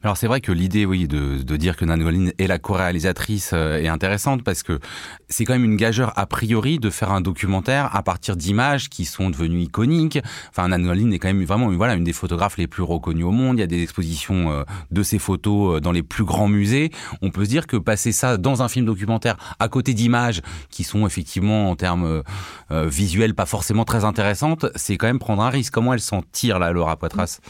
Alors 0.03 0.17
c'est 0.17 0.27
vrai 0.27 0.41
que 0.41 0.53
l'idée, 0.53 0.85
oui, 0.85 1.09
de, 1.09 1.57
dire 1.57 1.77
que 1.77 1.85
Nan 1.85 2.01
Goldin 2.01 2.31
est 2.39 2.47
la 2.47 2.59
co-réalisatrice 2.59 3.51
euh, 3.53 3.79
est 3.79 3.89
intéressante 3.89 4.45
parce 4.45 4.63
que 4.63 4.79
c'est 5.29 5.45
quand 5.45 5.55
même 5.55 5.65
une 5.65 5.77
gageure 5.77 6.13
a 6.15 6.27
priori 6.27 6.79
de 6.79 6.91
faire 6.91 7.11
un 7.11 7.21
documentaire 7.21 7.95
à 7.97 8.03
partir 8.03 8.37
d'images 8.37 8.89
qui 8.89 9.05
sont 9.05 9.31
devenues 9.31 9.63
iconiques. 9.63 10.21
Enfin, 10.51 10.69
Nan 10.69 10.85
Goldin 10.85 11.11
est 11.11 11.19
quand 11.19 11.29
même 11.29 11.45
vraiment, 11.45 11.71
une 11.71 12.05
des 12.05 12.13
photographes 12.13 12.59
les 12.59 12.67
plus 12.67 12.83
reconnues 12.83 13.25
au 13.25 13.33
monde. 13.33 13.57
Il 13.57 13.61
y 13.61 13.65
a 13.65 13.67
des 13.67 13.83
expositions 13.83 14.53
euh, 14.53 14.63
de 14.91 15.03
ses 15.03 15.19
photos 15.19 15.77
euh, 15.77 15.81
dans 15.81 15.93
les 15.93 16.03
plus 16.03 16.25
grands 16.25 16.49
musées. 16.49 16.91
On 17.23 17.31
peut 17.31 17.45
se 17.45 17.51
dire 17.51 17.67
que 17.67 17.77
passer 17.77 18.13
ça 18.13 18.37
dans 18.37 18.63
un 18.63 18.69
film 18.69 18.87
documentaire 18.87 19.37
à 19.59 19.69
côté 19.69 19.95
d'images 19.95 20.43
qui 20.71 20.85
sont 20.85 21.07
effectivement 21.07 21.71
en 21.71 21.77
termes 21.77 22.23
visuels 22.71 23.35
pas 23.35 23.47
forcément 23.47 23.85
très 23.85 24.05
intéressantes, 24.05 24.67
c'est 24.75 24.97
quand 24.97 25.07
même 25.07 25.19
prendre 25.19 25.43
un 25.43 25.51
risque. 25.51 25.73
Comment 25.73 25.95
elle 25.95 26.01
s'en 26.01 26.23
tire 26.33 26.59
là, 26.59 26.73
Laura 26.73 26.97
Poitras? 26.97 27.41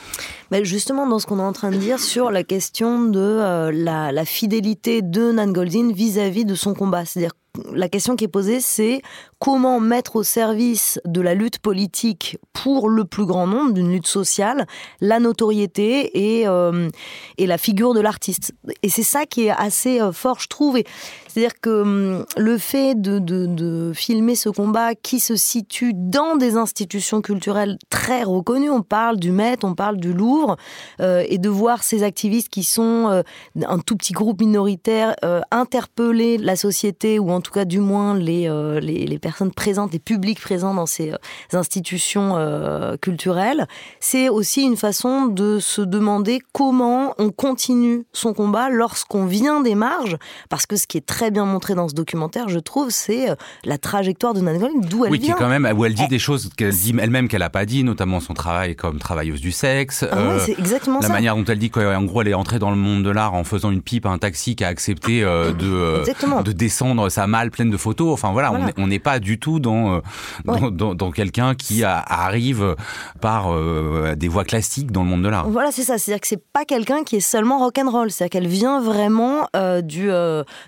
Mais 0.50 0.64
Justement, 0.78 1.08
dans 1.08 1.18
ce 1.18 1.26
qu'on 1.26 1.38
est 1.38 1.42
en 1.42 1.52
train 1.52 1.70
de 1.70 1.76
dire 1.76 1.98
sur 1.98 2.17
la 2.26 2.42
question 2.42 3.04
de 3.04 3.20
euh, 3.20 3.70
la, 3.72 4.12
la, 4.12 4.24
fidélité 4.24 5.02
de 5.02 5.32
Nan 5.32 5.52
Goldin 5.52 5.92
vis-à-vis 5.92 6.44
de 6.44 6.54
son 6.54 6.74
combat. 6.74 7.04
C'est-à-dire 7.04 7.32
la 7.72 7.88
question 7.88 8.16
qui 8.16 8.24
est 8.24 8.28
posée, 8.28 8.60
c'est 8.60 9.02
comment 9.38 9.78
mettre 9.78 10.16
au 10.16 10.22
service 10.22 11.00
de 11.04 11.20
la 11.20 11.34
lutte 11.34 11.58
politique 11.58 12.38
pour 12.52 12.88
le 12.88 13.04
plus 13.04 13.24
grand 13.24 13.46
nombre, 13.46 13.72
d'une 13.72 13.92
lutte 13.92 14.08
sociale, 14.08 14.66
la 15.00 15.20
notoriété 15.20 16.38
et, 16.38 16.48
euh, 16.48 16.88
la 17.38 17.58
figure 17.58 17.94
de 17.94 18.00
l'artiste. 18.00 18.52
Et 18.82 18.88
c'est 18.88 19.04
ça 19.04 19.26
qui 19.26 19.46
est 19.46 19.50
assez 19.50 20.00
euh, 20.00 20.12
fort, 20.12 20.40
je 20.40 20.48
trouve. 20.48 20.78
C'est-à-dire 21.28 21.60
que 21.60 21.82
hum, 21.82 22.26
le 22.36 22.58
fait 22.58 23.00
de, 23.00 23.92
filmer 23.94 24.34
ce 24.34 24.48
combat 24.48 24.94
qui 24.94 25.20
se 25.20 25.36
situe 25.36 25.92
dans 25.94 26.36
des 26.36 26.56
institutions 26.56 27.20
culturelles 27.20 27.78
très 27.90 28.24
reconnues, 28.24 28.70
on 28.70 28.82
parle 28.82 29.18
du 29.18 29.30
Met, 29.30 29.64
on 29.64 29.74
parle 29.74 29.98
du 29.98 30.12
Louvre, 30.12 30.56
euh, 31.00 31.24
et 31.28 31.38
de 31.38 31.48
voir 31.48 31.82
ces 31.82 32.02
activistes 32.02 32.48
qui 32.48 32.64
sont 32.64 33.22
un 33.66 33.78
tout 33.78 33.96
petit 33.96 34.12
groupe 34.12 34.40
minoritaire 34.40 35.14
interpeller 35.50 36.38
la 36.38 36.56
société 36.56 37.18
ou 37.18 37.30
en 37.30 37.40
tout 37.40 37.52
cas 37.52 37.64
du 37.64 37.80
moins 37.80 38.14
les, 38.14 38.48
les, 38.80 39.06
les 39.06 39.18
personnes 39.18 39.27
présentes, 39.54 39.92
les 39.92 39.98
publics 39.98 40.40
présents 40.40 40.74
dans 40.74 40.86
ces 40.86 41.12
euh, 41.12 41.16
institutions 41.52 42.36
euh, 42.36 42.96
culturelles, 42.96 43.66
c'est 44.00 44.28
aussi 44.28 44.62
une 44.62 44.76
façon 44.76 45.26
de 45.26 45.58
se 45.58 45.80
demander 45.80 46.40
comment 46.52 47.14
on 47.18 47.30
continue 47.30 48.04
son 48.12 48.34
combat 48.34 48.68
lorsqu'on 48.70 49.26
vient 49.26 49.60
des 49.60 49.74
marges, 49.74 50.16
parce 50.48 50.66
que 50.66 50.76
ce 50.76 50.86
qui 50.86 50.98
est 50.98 51.06
très 51.06 51.30
bien 51.30 51.44
montré 51.44 51.74
dans 51.74 51.88
ce 51.88 51.94
documentaire, 51.94 52.48
je 52.48 52.58
trouve, 52.58 52.90
c'est 52.90 53.30
euh, 53.30 53.34
la 53.64 53.78
trajectoire 53.78 54.34
de 54.34 54.40
Nan 54.40 54.58
d'où 54.82 55.04
elle 55.04 55.12
oui, 55.12 55.18
vient. 55.18 55.34
Oui, 55.34 55.38
quand 55.38 55.48
même, 55.48 55.68
où 55.76 55.84
elle 55.84 55.94
dit 55.94 56.08
des 56.08 56.18
choses 56.18 56.50
qu'elle 56.56 56.74
dit 56.74 56.94
elle-même 56.98 57.28
qu'elle 57.28 57.40
n'a 57.40 57.50
pas 57.50 57.66
dit, 57.66 57.84
notamment 57.84 58.20
son 58.20 58.34
travail 58.34 58.76
comme 58.76 58.98
travailleuse 58.98 59.40
du 59.40 59.52
sexe. 59.52 60.04
Ah 60.10 60.38
c'est 60.44 60.58
exactement 60.58 61.00
la 61.00 61.06
ça. 61.06 61.12
manière 61.12 61.36
dont 61.36 61.44
elle 61.44 61.58
dit 61.58 61.70
qu'en 61.70 62.02
gros, 62.04 62.22
elle 62.22 62.28
est 62.28 62.34
entrée 62.34 62.58
dans 62.58 62.70
le 62.70 62.76
monde 62.76 63.02
de 63.02 63.10
l'art 63.10 63.34
en 63.34 63.44
faisant 63.44 63.70
une 63.70 63.82
pipe 63.82 64.06
à 64.06 64.10
un 64.10 64.18
taxi 64.18 64.56
qui 64.56 64.64
a 64.64 64.68
accepté 64.68 65.20
de, 65.22 66.42
de 66.42 66.52
descendre 66.52 67.08
sa 67.08 67.26
malle 67.26 67.50
pleine 67.50 67.70
de 67.70 67.76
photos. 67.76 68.12
Enfin 68.12 68.32
voilà, 68.32 68.52
on 68.76 68.86
n'est 68.86 68.98
pas 68.98 69.17
du 69.20 69.38
tout 69.38 69.60
dans, 69.60 70.00
euh, 70.48 70.70
dans, 70.70 71.10
quelqu'un 71.10 71.54
qui 71.54 71.84
arrive 71.84 72.76
par 73.20 73.52
euh, 73.52 74.14
des 74.16 74.28
voies 74.28 74.44
classiques 74.44 74.92
dans 74.92 75.02
le 75.02 75.08
monde 75.08 75.22
de 75.22 75.28
l'art. 75.28 75.48
Voilà, 75.48 75.72
c'est 75.72 75.82
ça. 75.82 75.98
C'est-à-dire 75.98 76.20
que 76.20 76.28
c'est 76.28 76.42
pas 76.52 76.64
quelqu'un 76.64 77.04
qui 77.04 77.16
est 77.16 77.20
seulement 77.20 77.58
rock'n'roll. 77.58 78.10
C'est-à-dire 78.10 78.30
qu'elle 78.30 78.48
vient 78.48 78.80
vraiment 78.80 79.48
euh, 79.56 79.80
du, 79.80 80.10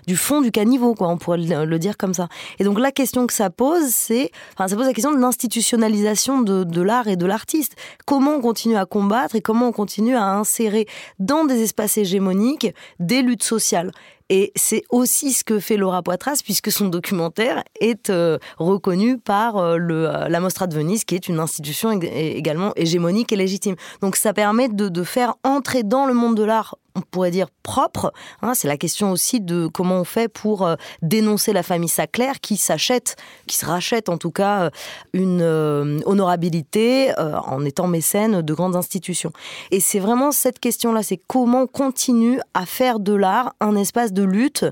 du 0.07 0.15
fond 0.15 0.41
du 0.41 0.51
caniveau, 0.51 0.95
quoi. 0.95 1.07
On 1.09 1.17
pourrait 1.17 1.37
le, 1.37 1.79
dire 1.79 1.97
comme 1.97 2.13
ça. 2.13 2.27
Et 2.59 2.63
donc 2.63 2.79
la 2.79 2.91
question 2.91 3.27
que 3.27 3.33
ça 3.33 3.49
pose, 3.49 3.87
c'est, 3.87 4.31
enfin, 4.53 4.67
ça 4.67 4.75
pose 4.75 4.85
la 4.85 4.93
question 4.93 5.11
de 5.11 5.19
l'institutionnalisation 5.19 6.41
de, 6.41 6.63
de 6.63 6.81
l'art 6.81 7.07
et 7.07 7.15
de 7.15 7.25
l'artiste. 7.25 7.75
Comment 8.05 8.35
on 8.35 8.41
continue 8.41 8.77
à 8.77 8.85
combattre 8.85 9.35
et 9.35 9.41
comment 9.41 9.69
on 9.69 9.71
continue 9.71 10.15
à 10.15 10.25
insérer 10.25 10.87
dans 11.19 11.45
des 11.45 11.61
espaces 11.63 11.97
hégémoniques 11.97 12.73
des 12.99 13.21
luttes 13.21 13.43
sociales? 13.43 13.91
Et 14.33 14.53
c'est 14.55 14.83
aussi 14.89 15.33
ce 15.33 15.43
que 15.43 15.59
fait 15.59 15.75
Laura 15.75 16.01
Poitras, 16.01 16.39
puisque 16.41 16.71
son 16.71 16.87
documentaire 16.87 17.65
est 17.81 18.09
euh, 18.09 18.37
reconnu 18.57 19.17
par 19.17 19.57
euh, 19.57 19.77
euh, 19.77 20.29
la 20.29 20.39
Mostra 20.39 20.67
de 20.67 20.73
Venise, 20.73 21.03
qui 21.03 21.15
est 21.15 21.27
une 21.27 21.37
institution 21.37 21.91
également 21.91 22.71
hégémonique 22.77 23.33
et 23.33 23.35
légitime. 23.35 23.75
Donc 24.01 24.15
ça 24.15 24.31
permet 24.31 24.69
de 24.69 25.03
faire 25.03 25.35
entrer 25.43 25.83
dans 25.83 26.05
le 26.05 26.13
monde 26.13 26.35
de 26.35 26.43
l'art 26.43 26.77
on 26.95 27.01
pourrait 27.01 27.31
dire 27.31 27.47
propre. 27.63 28.13
Hein, 28.41 28.53
c'est 28.53 28.67
la 28.67 28.77
question 28.77 29.11
aussi 29.11 29.39
de 29.39 29.67
comment 29.67 29.99
on 29.99 30.03
fait 30.03 30.27
pour 30.27 30.65
euh, 30.65 30.75
dénoncer 31.01 31.53
la 31.53 31.63
famille 31.63 31.89
Saclair 31.89 32.39
qui 32.39 32.57
s'achète, 32.57 33.15
qui 33.47 33.57
se 33.57 33.65
rachète 33.65 34.09
en 34.09 34.17
tout 34.17 34.31
cas 34.31 34.63
euh, 34.63 34.69
une 35.13 35.41
euh, 35.41 35.99
honorabilité 36.05 37.13
en 37.17 37.63
étant 37.65 37.87
mécène 37.87 38.41
de 38.41 38.53
grandes 38.53 38.75
institutions. 38.75 39.31
Et 39.71 39.79
c'est 39.79 39.99
vraiment 39.99 40.31
cette 40.31 40.59
question-là, 40.59 41.03
c'est 41.03 41.19
comment 41.27 41.63
on 41.63 41.67
continue 41.67 42.39
à 42.53 42.65
faire 42.65 42.99
de 42.99 43.13
l'art 43.13 43.53
un 43.59 43.75
espace 43.75 44.13
de 44.13 44.23
lutte 44.23 44.65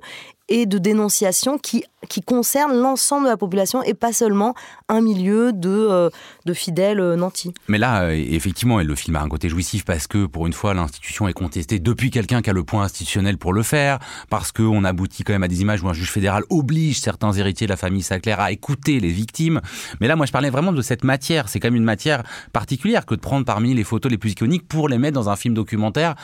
et 0.50 0.65
de 0.65 0.77
dénonciation 0.77 1.58
qui, 1.58 1.86
qui 2.08 2.22
concerne 2.22 2.75
l'ensemble 2.75 3.25
de 3.25 3.29
la 3.29 3.38
population 3.38 3.84
et 3.84 3.94
pas 3.94 4.13
seulement 4.13 4.56
un 4.88 5.01
milieu 5.01 5.53
de, 5.53 5.70
euh, 5.70 6.10
de 6.46 6.53
fidèles 6.53 7.00
euh, 7.00 7.15
nantis. 7.15 7.53
Mais 7.68 7.77
là, 7.77 8.03
euh, 8.03 8.12
effectivement, 8.12 8.79
le 8.79 8.96
film 8.96 9.15
a 9.15 9.22
un 9.22 9.29
côté 9.29 9.50
jouissif 9.50 9.86
parce 9.86 10.08
que, 10.08 10.25
pour 10.25 10.48
une 10.48 10.53
fois, 10.53 10.74
l'institution 10.74 11.27
est 11.27 11.34
contestée 11.34 11.79
depuis 11.79 12.10
quelqu'un 12.10 12.41
qui 12.41 12.50
a 12.50 12.53
le 12.53 12.63
point 12.63 12.84
institutionnel 12.84 13.38
pour 13.38 13.53
le 13.53 13.63
faire, 13.63 14.00
parce 14.29 14.51
qu'on 14.51 14.84
aboutit 14.84 15.24
quand 15.24 15.34
même 15.34 15.44
à 15.44 15.48
des 15.48 15.62
images 15.62 15.84
où 15.84 15.89
un 15.89 15.94
juge 15.94 16.12
fédéral 16.12 16.44
oblige 16.50 17.00
certains 17.00 17.32
héritiers 17.34 17.68
de 17.68 17.72
la 17.72 17.77
famille 17.77 18.01
Saclair 18.01 18.39
à 18.39 18.51
écouter 18.51 19.00
les 19.00 19.10
victimes. 19.10 19.62
Mais 20.01 20.08
là, 20.08 20.15
moi, 20.15 20.25
je 20.25 20.32
parlais 20.32 20.50
vraiment 20.50 20.74
de 20.74 20.82
cette 20.82 21.03
matière. 21.03 21.50
C'est 21.50 21.60
quand 21.60 21.68
même 21.68 21.75
une 21.75 21.84
matière 21.84 22.24
particulière 22.53 23.06
que 23.06 23.13
de 23.13 23.20
prendre 23.20 23.46
parmi 23.46 23.74
les 23.74 23.84
photos 23.84 24.12
les 24.12 24.18
plus 24.18 24.32
iconiques 24.32 24.68
pour 24.68 24.89
les 24.89 24.98
mettre 24.98 25.13
dans 25.13 25.29
un 25.29 25.36
film 25.36 25.53
documentaire 25.53 26.15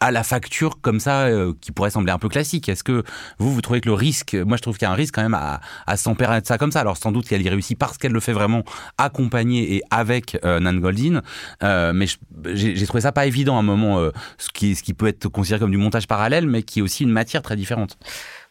à 0.00 0.10
la 0.10 0.22
facture 0.22 0.80
comme 0.80 1.00
ça, 1.00 1.28
qui 1.60 1.72
pourrait 1.72 1.90
sembler 1.90 2.12
un 2.12 2.18
peu 2.18 2.28
classique. 2.28 2.68
Est-ce 2.68 2.84
que 2.84 3.02
vous, 3.38 3.52
vous 3.52 3.62
trouvez 3.66 3.80
que 3.80 3.88
le 3.88 3.94
risque, 3.94 4.34
moi 4.34 4.56
je 4.56 4.62
trouve 4.62 4.78
qu'il 4.78 4.86
y 4.86 4.88
a 4.88 4.92
un 4.92 4.94
risque 4.94 5.14
quand 5.14 5.22
même 5.22 5.34
à, 5.34 5.60
à 5.86 5.96
s'empérer 5.96 6.40
de 6.40 6.46
ça 6.46 6.56
comme 6.56 6.72
ça. 6.72 6.80
Alors 6.80 6.96
sans 6.96 7.12
doute 7.12 7.26
qu'elle 7.26 7.42
y 7.42 7.48
réussit 7.48 7.78
parce 7.78 7.98
qu'elle 7.98 8.12
le 8.12 8.20
fait 8.20 8.32
vraiment 8.32 8.62
accompagné 8.96 9.74
et 9.74 9.82
avec 9.90 10.38
euh, 10.44 10.60
Nan 10.60 10.80
Goldin, 10.80 11.22
euh, 11.62 11.92
mais 11.94 12.06
j'ai 12.54 12.86
trouvé 12.86 13.02
ça 13.02 13.12
pas 13.12 13.26
évident 13.26 13.56
à 13.56 13.60
un 13.60 13.62
moment, 13.62 13.98
euh, 13.98 14.10
ce, 14.38 14.48
qui, 14.48 14.74
ce 14.74 14.82
qui 14.82 14.94
peut 14.94 15.06
être 15.08 15.28
considéré 15.28 15.60
comme 15.60 15.70
du 15.70 15.76
montage 15.76 16.06
parallèle, 16.06 16.46
mais 16.46 16.62
qui 16.62 16.78
est 16.78 16.82
aussi 16.82 17.02
une 17.02 17.10
matière 17.10 17.42
très 17.42 17.56
différente. 17.56 17.98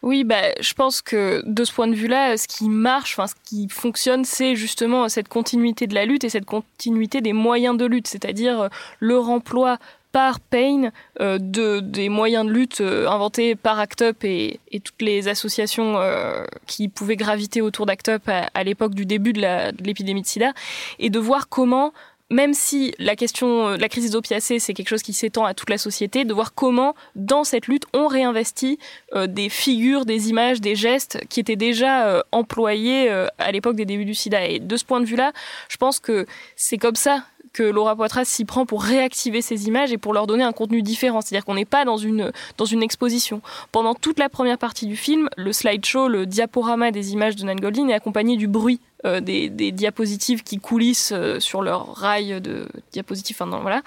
Oui, 0.02 0.24
bah, 0.24 0.54
je 0.60 0.74
pense 0.74 1.02
que 1.02 1.42
de 1.46 1.64
ce 1.64 1.74
point 1.74 1.88
de 1.88 1.96
vue-là, 1.96 2.38
ce 2.38 2.48
qui 2.48 2.70
marche, 2.70 3.18
enfin, 3.18 3.28
ce 3.28 3.34
qui 3.44 3.68
fonctionne, 3.70 4.24
c'est 4.24 4.56
justement 4.56 5.10
cette 5.10 5.30
continuité 5.30 5.88
de 5.88 5.96
la 5.96 6.06
lutte 6.06 6.24
et 6.24 6.30
cette 6.30 6.46
continuité 6.46 7.22
des 7.22 7.34
moyens 7.34 7.76
de 7.78 7.86
lutte, 7.86 8.08
c'est-à-dire 8.08 8.70
le 9.00 9.18
remploi 9.18 9.78
par 10.16 10.40
Payne 10.40 10.94
euh, 11.20 11.38
de, 11.42 11.82
des 11.82 12.08
moyens 12.08 12.46
de 12.46 12.52
lutte 12.52 12.80
euh, 12.80 13.06
inventés 13.10 13.56
par 13.56 13.78
ACT 13.82 14.02
UP 14.02 14.24
et, 14.24 14.62
toutes 14.82 15.02
les 15.02 15.28
associations 15.28 15.98
euh, 15.98 16.46
qui 16.68 16.88
pouvaient 16.88 17.18
graviter 17.18 17.60
autour 17.60 17.86
d'ACT 17.86 18.12
UP 18.12 18.30
à, 18.30 18.64
l'époque 18.64 18.96
du 18.96 19.06
début 19.06 19.34
de 19.34 19.42
l'épidémie 19.84 20.22
de, 20.22 20.26
sida, 20.26 20.54
et 21.00 21.10
de 21.10 21.20
voir 21.20 21.50
comment 21.50 21.92
même 22.32 22.54
si 22.54 22.96
la 22.98 23.18
question, 23.18 23.72
la 23.72 23.90
crise 23.90 24.10
des 24.10 24.16
opiacés, 24.16 24.58
c'est 24.58 24.74
quelque 24.74 24.88
chose 24.88 25.04
qui 25.04 25.14
s'étend 25.14 25.44
à 25.44 25.54
toute 25.54 25.70
la 25.70 25.78
société, 25.78 26.24
de 26.24 26.34
voir 26.34 26.56
comment, 26.56 26.96
dans 27.16 27.44
cette 27.44 27.68
lutte, 27.68 27.86
on 27.94 28.08
réinvestit 28.08 28.80
des 29.28 29.48
figures, 29.48 30.06
des 30.06 30.30
images, 30.30 30.60
des 30.60 30.76
gestes 30.76 31.20
qui 31.30 31.40
étaient 31.40 31.56
déjà 31.56 32.24
employés 32.32 33.12
à 33.38 33.52
l'époque 33.52 33.76
des 33.76 33.86
débuts 33.86 34.06
du 34.06 34.16
sida. 34.16 34.44
Et 34.44 34.60
de 34.60 34.76
ce 34.76 34.84
point 34.84 35.02
de 35.02 35.06
vue-là, 35.06 35.34
je 35.70 35.78
pense 35.78 36.00
que 36.00 36.26
c'est 36.56 36.80
comme 36.80 36.96
ça 36.96 37.26
que 37.56 37.64
Laura 37.64 37.96
Poitras 37.96 38.26
s'y 38.26 38.44
prend 38.44 38.66
pour 38.66 38.84
réactiver 38.84 39.42
ces 39.42 39.68
images 39.68 39.94
et 39.94 39.98
pour 39.98 40.14
leur 40.14 40.28
donner 40.28 40.44
un 40.44 40.52
contenu 40.52 40.82
différent. 40.82 41.22
C'est-à-dire 41.22 41.46
qu'on 41.46 41.56
n'est 41.56 41.64
pas 41.64 41.86
dans 41.86 41.96
une, 41.96 42.34
dans 42.58 42.66
une 42.66 42.84
exposition. 42.84 43.42
Pendant 43.72 43.96
toute 43.96 44.20
la 44.20 44.28
première 44.28 44.58
partie 44.58 44.88
du 44.88 44.98
film, 44.98 45.30
le 45.38 45.54
slideshow, 45.54 46.10
le 46.10 46.26
diaporama 46.26 46.92
des 46.92 47.14
images 47.14 47.38
de 47.38 47.46
Nan 47.46 47.58
Goldin 47.58 47.88
est 47.88 47.94
accompagné 47.94 48.36
du 48.36 48.50
bruit 48.50 48.82
euh, 49.06 49.22
des, 49.22 49.50
diapositives 49.72 50.44
qui 50.44 50.58
coulissent 50.58 51.14
euh, 51.16 51.40
sur 51.40 51.62
leur 51.62 51.96
rail 51.96 52.42
de 52.42 52.68
diapositives. 52.92 53.38
Enfin, 53.40 53.60
voilà. 53.62 53.82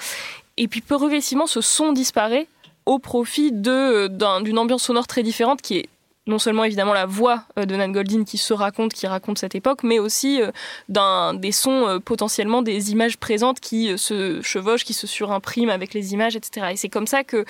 Et 0.57 0.67
puis 0.67 0.81
progressivement, 0.81 1.47
ce 1.47 1.61
son 1.61 1.93
disparaît 1.93 2.47
au 2.87 2.99
profit 2.99 3.53
d'une 3.53 4.59
ambiance 4.59 4.85
sonore 4.85 5.07
très 5.07 5.23
différente 5.23 5.61
qui 5.61 5.77
est 5.77 5.89
non 6.29 6.39
seulement 6.39 6.63
évidemment 6.63 6.95
la 6.95 7.07
voix 7.07 7.43
euh, 7.59 7.67
de 7.67 7.75
Nan 7.75 7.91
Goldin 7.93 8.23
qui 8.25 8.39
se 8.39 8.53
raconte, 8.55 8.93
qui 8.93 9.07
raconte 9.09 9.39
cette 9.39 9.57
époque, 9.57 9.83
mais 9.83 9.99
aussi 9.99 10.41
d'un, 10.89 11.35
des 11.35 11.53
sons 11.53 12.01
potentiellement 12.05 12.63
des 12.63 12.93
images 12.93 13.17
présentes 13.17 13.59
qui 13.61 13.99
se 13.99 14.41
chevauchent, 14.43 14.85
qui 14.85 14.95
se 14.95 15.07
surimpriment 15.07 15.71
avec 15.71 15.95
les 15.95 16.13
images, 16.13 16.37
etc. 16.37 16.69
Et 16.73 16.77
c'est 16.77 16.89
comme 16.89 17.07
ça 17.07 17.25
que 17.25 17.45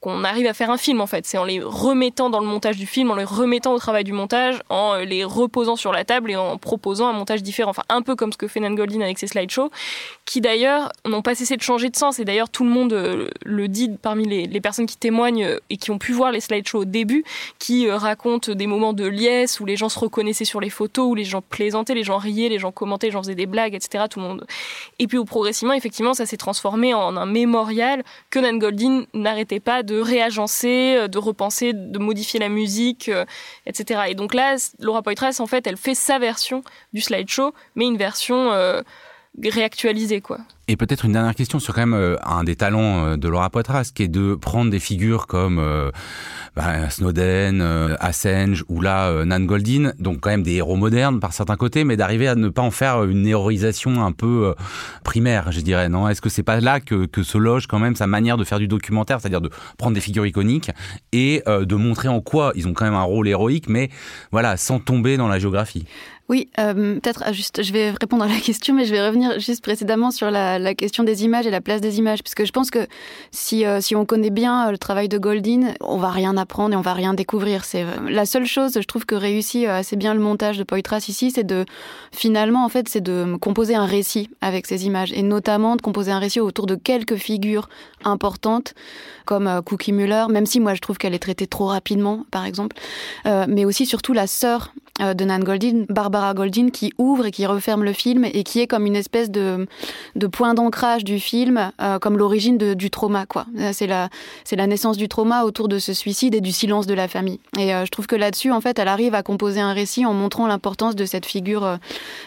qu'on 0.00 0.24
arrive 0.24 0.46
à 0.46 0.54
faire 0.54 0.70
un 0.70 0.78
film 0.78 1.00
en 1.00 1.06
fait. 1.06 1.26
C'est 1.26 1.36
en 1.36 1.44
les 1.44 1.60
remettant 1.62 2.30
dans 2.30 2.40
le 2.40 2.46
montage 2.46 2.76
du 2.78 2.86
film, 2.86 3.10
en 3.10 3.16
les 3.16 3.24
remettant 3.24 3.74
au 3.74 3.78
travail 3.78 4.02
du 4.02 4.12
montage, 4.12 4.60
en 4.70 4.94
euh, 4.94 5.04
les 5.04 5.24
reposant 5.24 5.76
sur 5.76 5.92
la 5.92 6.04
table 6.04 6.30
et 6.30 6.36
en 6.36 6.56
proposant 6.56 7.08
un 7.08 7.12
montage 7.12 7.42
différent. 7.42 7.70
Enfin, 7.70 7.82
un 7.90 8.00
peu 8.00 8.16
comme 8.16 8.32
ce 8.32 8.38
que 8.38 8.48
fait 8.48 8.60
Nan 8.60 8.74
Goldin 8.74 9.02
avec 9.02 9.18
ses 9.18 9.26
slideshows, 9.26 9.70
qui 10.24 10.40
d'ailleurs 10.40 10.90
n'ont 11.06 11.20
pas 11.20 11.34
cessé 11.34 11.56
de 11.56 11.62
changer 11.62 11.90
de 11.90 11.96
sens. 11.96 12.18
Et 12.18 12.24
d'ailleurs, 12.24 12.48
tout 12.48 12.64
le 12.64 12.70
monde 12.70 12.94
euh, 12.94 13.28
le 13.44 13.68
dit 13.68 13.90
parmi 14.00 14.26
les, 14.26 14.60
personnes 14.60 14.86
qui 14.86 14.96
témoignent 14.96 15.44
euh, 15.44 15.58
et 15.68 15.76
qui 15.76 15.90
ont 15.90 15.98
pu 15.98 16.12
voir 16.12 16.32
les 16.32 16.40
slideshows 16.40 16.80
au 16.80 16.84
début, 16.86 17.24
qui 17.58 17.90
racontent 17.90 18.52
des 18.52 18.66
moments 18.66 18.94
de 18.94 19.06
liesse 19.06 19.60
où 19.60 19.66
les 19.66 19.76
gens 19.76 19.90
se 19.90 19.98
reconnaissaient 19.98 20.44
sur 20.46 20.60
les 20.60 20.70
photos, 20.70 21.10
où 21.10 21.14
les 21.14 21.24
gens 21.24 21.42
plaisantaient, 21.42 21.94
les 21.94 22.04
gens 22.04 22.16
riaient, 22.16 22.48
les 22.48 22.58
gens 22.58 22.72
commentaient, 22.72 23.08
les 23.08 23.12
gens 23.12 23.22
faisaient 23.22 23.34
des 23.34 23.46
blagues, 23.46 23.74
etc. 23.74 24.04
Tout 24.08 24.20
le 24.20 24.26
monde. 24.26 24.46
Et 24.98 25.06
puis, 25.06 25.18
au 25.18 25.24
progressivement, 25.24 25.74
effectivement, 25.74 26.14
ça 26.14 26.24
s'est 26.24 26.38
transformé 26.38 26.94
en 26.94 27.16
un 27.16 27.26
mémorial 27.26 28.02
que 28.30 28.38
Nan 28.38 28.58
Goldin 28.58 29.04
n'arrêtait 29.12 29.60
pas 29.60 29.82
de 29.82 29.89
de 29.90 30.00
réagencer, 30.00 30.94
euh, 30.96 31.08
de 31.08 31.18
repenser, 31.18 31.72
de 31.72 31.98
modifier 31.98 32.38
la 32.38 32.48
musique, 32.48 33.08
euh, 33.08 33.24
etc. 33.66 34.02
Et 34.08 34.14
donc 34.14 34.34
là, 34.34 34.56
Laura 34.78 35.02
Poitras, 35.02 35.36
en 35.40 35.46
fait, 35.46 35.66
elle 35.66 35.76
fait 35.76 35.94
sa 35.94 36.18
version 36.18 36.62
du 36.92 37.00
slideshow, 37.00 37.52
mais 37.74 37.86
une 37.86 37.96
version 37.96 38.52
euh, 39.38 39.48
réactualisée, 39.50 40.20
quoi. 40.20 40.38
Et 40.68 40.76
peut-être 40.76 41.04
une 41.04 41.12
dernière 41.12 41.34
question 41.34 41.58
sur 41.58 41.74
quand 41.74 41.84
même 41.84 42.16
un 42.22 42.44
des 42.44 42.54
talents 42.54 43.16
de 43.16 43.28
Laura 43.28 43.50
Poitras, 43.50 43.90
qui 43.92 44.04
est 44.04 44.08
de 44.08 44.36
prendre 44.36 44.70
des 44.70 44.78
figures 44.78 45.26
comme 45.26 45.58
bah, 46.56 46.90
Snowden, 46.90 47.60
euh, 47.60 47.96
Assange 48.00 48.64
ou 48.68 48.80
là 48.80 49.08
euh, 49.08 49.24
Nan 49.24 49.46
Goldin, 49.46 49.92
donc 49.98 50.20
quand 50.20 50.30
même 50.30 50.42
des 50.42 50.54
héros 50.54 50.76
modernes 50.76 51.20
par 51.20 51.32
certains 51.32 51.56
côtés, 51.56 51.84
mais 51.84 51.96
d'arriver 51.96 52.26
à 52.26 52.34
ne 52.34 52.48
pas 52.48 52.62
en 52.62 52.70
faire 52.70 53.04
une 53.04 53.26
héroïsation 53.26 54.04
un 54.04 54.12
peu 54.12 54.48
euh, 54.48 54.54
primaire, 55.04 55.52
je 55.52 55.60
dirais. 55.60 55.88
Non, 55.88 56.08
est-ce 56.08 56.20
que 56.20 56.28
c'est 56.28 56.42
pas 56.42 56.60
là 56.60 56.80
que, 56.80 57.06
que 57.06 57.22
se 57.22 57.38
loge 57.38 57.66
quand 57.66 57.78
même 57.78 57.94
sa 57.94 58.06
manière 58.06 58.36
de 58.36 58.44
faire 58.44 58.58
du 58.58 58.68
documentaire, 58.68 59.20
c'est-à-dire 59.20 59.40
de 59.40 59.50
prendre 59.78 59.94
des 59.94 60.00
figures 60.00 60.26
iconiques 60.26 60.70
et 61.12 61.42
de 61.46 61.74
montrer 61.74 62.08
en 62.08 62.20
quoi 62.20 62.52
ils 62.54 62.66
ont 62.68 62.72
quand 62.72 62.84
même 62.84 62.94
un 62.94 63.02
rôle 63.02 63.28
héroïque, 63.28 63.68
mais 63.68 63.90
voilà, 64.32 64.56
sans 64.56 64.78
tomber 64.78 65.16
dans 65.16 65.28
la 65.28 65.38
géographie? 65.38 65.86
Oui, 66.30 66.48
euh, 66.60 67.00
peut-être 67.00 67.24
ah, 67.26 67.32
juste, 67.32 67.64
je 67.64 67.72
vais 67.72 67.90
répondre 67.90 68.22
à 68.22 68.28
la 68.28 68.38
question, 68.40 68.72
mais 68.72 68.84
je 68.84 68.92
vais 68.92 69.04
revenir 69.04 69.40
juste 69.40 69.64
précédemment 69.64 70.12
sur 70.12 70.30
la, 70.30 70.74
question 70.76 71.02
des 71.02 71.24
images 71.24 71.44
et 71.44 71.50
la 71.50 71.60
place 71.60 71.80
des 71.80 71.98
images, 71.98 72.22
parce 72.22 72.36
que 72.36 72.44
je 72.44 72.52
pense 72.52 72.70
que 72.70 72.86
si, 73.32 73.66
euh, 73.66 73.80
si 73.80 73.96
on 73.96 74.06
connaît 74.06 74.30
bien 74.30 74.68
euh, 74.68 74.70
le 74.70 74.78
travail 74.78 75.08
de 75.08 75.18
Goldin, 75.18 75.74
on 75.80 75.96
va 75.96 76.10
rien 76.10 76.36
apprendre 76.36 76.72
et 76.72 76.76
on 76.76 76.82
va 76.82 76.94
rien 76.94 77.14
découvrir. 77.14 77.64
C'est 77.64 77.84
la 78.08 78.26
seule 78.26 78.46
chose, 78.46 78.74
je 78.74 78.86
trouve 78.86 79.06
que 79.06 79.16
réussit 79.16 79.66
assez 79.66 79.96
bien 79.96 80.14
le 80.14 80.20
montage 80.20 80.56
de 80.56 80.62
Poitras 80.62 81.04
ici, 81.08 81.32
c'est 81.32 81.42
de 81.42 81.64
finalement 82.12 82.64
en 82.64 82.68
fait, 82.68 82.88
c'est 82.88 83.00
de 83.00 83.36
composer 83.40 83.74
un 83.74 83.86
récit 83.86 84.30
avec 84.40 84.68
ces 84.68 84.86
images 84.86 85.12
et 85.12 85.22
notamment 85.22 85.74
de 85.74 85.82
composer 85.82 86.12
un 86.12 86.20
récit 86.20 86.38
autour 86.38 86.66
de 86.66 86.76
quelques 86.76 87.16
figures 87.16 87.68
importantes 88.04 88.74
comme 89.24 89.62
Cookie 89.64 89.92
Muller, 89.92 90.26
même 90.30 90.46
si 90.46 90.60
moi 90.60 90.74
je 90.74 90.80
trouve 90.80 90.96
qu'elle 90.96 91.14
est 91.14 91.18
traitée 91.18 91.48
trop 91.48 91.66
rapidement, 91.66 92.24
par 92.30 92.44
exemple, 92.44 92.76
mais 93.24 93.64
aussi 93.64 93.86
surtout 93.86 94.12
la 94.12 94.26
sœur 94.26 94.72
de 94.98 95.24
Nan 95.24 95.42
Goldin, 95.42 95.84
Barbara 95.88 96.34
Goldin, 96.34 96.68
qui 96.70 96.92
ouvre 96.98 97.26
et 97.26 97.30
qui 97.30 97.46
referme 97.46 97.84
le 97.84 97.92
film 97.92 98.24
et 98.24 98.42
qui 98.42 98.60
est 98.60 98.66
comme 98.66 98.84
une 98.84 98.96
espèce 98.96 99.30
de, 99.30 99.66
de 100.14 100.26
point 100.26 100.54
d'ancrage 100.54 101.04
du 101.04 101.18
film, 101.18 101.72
euh, 101.80 101.98
comme 101.98 102.18
l'origine 102.18 102.58
du 102.58 102.90
trauma. 102.90 103.24
quoi. 103.26 103.46
Euh, 103.58 103.70
c'est 103.72 103.86
la, 103.86 104.08
c'est 104.44 104.56
la 104.56 104.66
naissance 104.66 104.96
du 104.96 105.08
trauma 105.08 105.44
autour 105.44 105.68
de 105.68 105.78
ce 105.78 105.94
suicide 105.94 106.34
et 106.34 106.40
du 106.40 106.52
silence 106.52 106.86
de 106.86 106.94
la 106.94 107.08
famille. 107.08 107.40
Et 107.58 107.74
euh, 107.74 107.84
je 107.86 107.90
trouve 107.90 108.06
que 108.06 108.16
là-dessus, 108.16 108.52
en 108.52 108.60
fait, 108.60 108.78
elle 108.78 108.88
arrive 108.88 109.14
à 109.14 109.22
composer 109.22 109.60
un 109.60 109.72
récit 109.72 110.04
en 110.04 110.12
montrant 110.12 110.46
l'importance 110.46 110.96
de 110.96 111.04
cette 111.04 111.26
figure 111.26 111.78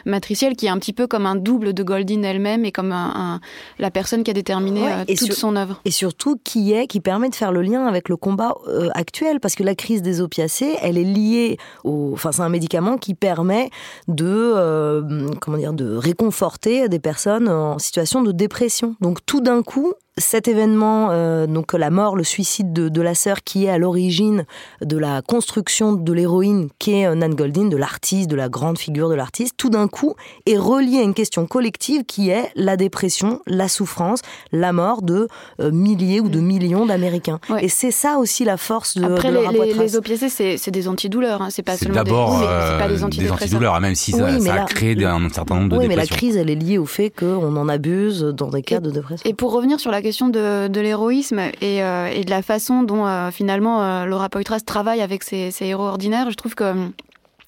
matricielle 0.05 0.55
qui 0.55 0.65
est 0.65 0.69
un 0.69 0.79
petit 0.79 0.93
peu 0.93 1.05
comme 1.05 1.25
un 1.25 1.35
double 1.35 1.73
de 1.73 1.83
Goldin 1.83 2.23
elle-même 2.23 2.65
et 2.65 2.71
comme 2.71 2.91
un, 2.91 3.39
la 3.79 3.91
personne 3.91 4.23
qui 4.23 4.31
a 4.31 4.33
déterminé 4.33 4.81
toute 5.17 5.33
son 5.33 5.55
œuvre. 5.55 5.79
Et 5.85 5.91
surtout 5.91 6.39
qui 6.43 6.73
est, 6.73 6.87
qui 6.87 6.99
permet 6.99 7.29
de 7.29 7.35
faire 7.35 7.51
le 7.51 7.61
lien 7.61 7.85
avec 7.85 8.09
le 8.09 8.17
combat 8.17 8.55
actuel, 8.93 9.39
parce 9.39 9.55
que 9.55 9.63
la 9.63 9.75
crise 9.75 10.01
des 10.01 10.21
opiacés, 10.21 10.75
elle 10.81 10.97
est 10.97 11.03
liée 11.03 11.57
au, 11.83 12.11
enfin, 12.13 12.31
c'est 12.31 12.41
un 12.41 12.49
qui 12.97 13.13
permet 13.13 13.69
de, 14.07 14.25
euh, 14.27 15.29
comment 15.41 15.57
dire, 15.57 15.73
de 15.73 15.95
réconforter 15.95 16.89
des 16.89 16.99
personnes 16.99 17.47
en 17.47 17.79
situation 17.79 18.21
de 18.21 18.31
dépression. 18.31 18.95
Donc 19.01 19.25
tout 19.25 19.41
d'un 19.41 19.61
coup, 19.61 19.93
cet 20.17 20.47
événement, 20.47 21.09
euh, 21.11 21.47
donc 21.47 21.73
la 21.73 21.89
mort, 21.89 22.15
le 22.15 22.23
suicide 22.23 22.71
de, 22.71 23.01
la 23.01 23.15
sœur, 23.15 23.43
qui 23.43 23.65
est 23.65 23.69
à 23.69 23.77
l'origine 23.77 24.45
de 24.81 24.97
la 24.97 25.21
construction 25.21 25.93
de 25.93 26.13
l'héroïne, 26.13 26.69
qui 26.77 26.93
est 26.93 27.07
euh, 27.07 27.15
Nan 27.15 27.33
Goldin, 27.33 27.65
de 27.65 27.77
l'artiste, 27.77 28.29
de 28.29 28.35
la 28.35 28.47
grande 28.47 28.77
figure 28.77 29.09
de 29.09 29.15
l'artiste, 29.15 29.55
tout 29.57 29.69
d'un 29.69 29.87
coup 29.87 30.13
est 30.45 30.57
relié 30.57 30.99
à 30.99 31.01
une 31.01 31.15
question 31.15 31.47
collective 31.47 32.03
qui 32.05 32.29
est 32.29 32.51
la 32.55 32.77
dépression, 32.77 33.41
la 33.47 33.67
souffrance, 33.67 34.21
la 34.51 34.71
mort 34.71 35.01
de 35.01 35.27
euh, 35.59 35.71
milliers 35.71 36.19
ou 36.19 36.29
de 36.29 36.39
millions 36.39 36.85
d'Américains. 36.85 37.39
Et 37.59 37.69
c'est 37.69 37.91
ça 37.91 38.17
aussi 38.17 38.45
la 38.45 38.57
force 38.57 38.97
de, 38.97 39.05
Après, 39.05 39.31
de 39.31 39.37
les, 39.51 39.73
les, 39.73 39.95
opiacés, 39.95 40.29
c'est 40.29 40.71
des 40.71 40.87
antidouleurs, 40.87 41.41
hein. 41.41 41.49
c'est 41.49 41.63
pas 41.63 41.75
seulement 41.75 42.03
des, 42.03 42.11
pas 42.11 42.87
des, 42.87 43.03
antidouleurs, 43.03 43.79
même 43.79 43.95
si 43.95 44.11
ça, 44.11 44.27
a 44.27 44.65
créé 44.65 45.03
un 45.03 45.29
certain 45.29 45.55
nombre 45.55 45.69
de 45.69 45.77
Oui, 45.77 45.87
mais 45.87 45.95
la 45.95 46.05
crise, 46.05 46.37
elle 46.37 46.51
est 46.51 46.55
liée 46.55 46.77
au 46.77 46.85
fait 46.85 47.09
qu'on 47.09 47.55
en 47.55 47.67
abuse 47.67 48.21
dans 48.21 48.49
des 48.49 48.61
cas 48.61 48.79
de 48.79 48.91
dépression. 48.91 49.27
Et 49.27 49.33
pour 49.33 49.51
revenir 49.51 49.79
sur 49.79 49.89
la 49.89 50.02
question 50.03 50.29
de, 50.29 50.79
l'héroïsme 50.79 51.39
et, 51.61 51.83
euh, 51.83 52.07
et, 52.07 52.23
de 52.23 52.29
la 52.29 52.41
façon 52.43 52.83
dont 52.83 53.07
euh, 53.07 53.31
finalement 53.31 53.81
euh, 53.81 54.05
Laura 54.05 54.29
Poitras 54.29 54.59
travaille 54.59 55.01
avec 55.01 55.23
ses 55.23 55.51
héros 55.61 55.83
ordinaires, 55.83 56.29
je 56.29 56.35
trouve 56.35 56.53
que 56.53 56.91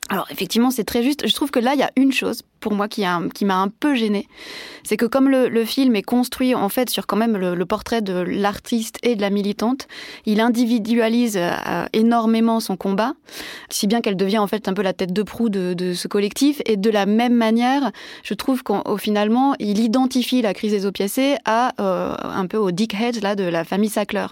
alors 0.10 0.28
effectivement, 0.30 0.70
c'est 0.70 0.84
très 0.84 1.02
juste. 1.02 1.28
Je 1.28 1.34
trouve 1.34 1.50
que 1.50 1.60
là, 1.60 1.74
il 1.74 1.80
y 1.80 1.84
a 1.84 1.92
une 1.96 2.12
chose 2.12 2.44
pour 2.66 2.74
moi 2.74 2.88
qui, 2.88 3.06
m'a 3.46 3.62
un 3.62 3.68
peu 3.68 3.94
gênée, 3.94 4.28
c'est 4.82 4.98
que 4.98 5.06
comme 5.06 5.30
le, 5.30 5.66
film 5.66 5.96
est 5.96 6.02
construit 6.02 6.56
en 6.56 6.68
fait 6.68 6.90
sur 6.90 7.06
quand 7.06 7.16
même 7.16 7.38
le, 7.38 7.66
portrait 7.68 8.02
de 8.02 8.14
l'artiste 8.14 8.98
et 9.04 9.16
de 9.16 9.22
la 9.22 9.30
militante, 9.30 9.88
il 10.26 10.40
individualise 10.40 11.38
euh, 11.38 11.86
énormément 11.94 12.60
son 12.60 12.76
combat, 12.76 13.14
si 13.70 13.86
bien 13.86 14.02
qu'elle 14.02 14.18
devient 14.18 14.40
en 14.40 14.48
fait 14.48 14.68
un 14.68 14.74
peu 14.74 14.82
la 14.82 14.94
tête 14.94 15.14
de 15.14 15.22
proue 15.22 15.50
de, 15.50 15.94
ce 15.94 16.08
collectif. 16.08 16.60
Et 16.66 16.76
de 16.76 16.90
la 16.90 17.06
même 17.06 17.36
manière, 17.36 17.92
je 18.24 18.34
trouve 18.34 18.64
qu'au 18.64 18.98
finalement, 18.98 19.54
il 19.60 19.78
identifie 19.78 20.42
la 20.42 20.56
crise 20.56 20.72
des 20.72 20.88
opiacés 20.88 21.36
à 21.46 21.72
euh, 21.80 22.16
un 22.20 22.48
peu 22.48 22.58
aux 22.58 22.72
dickheads 22.72 23.22
là 23.22 23.36
de 23.36 23.44
la 23.44 23.64
famille 23.64 23.90
Sackler, 23.90 24.26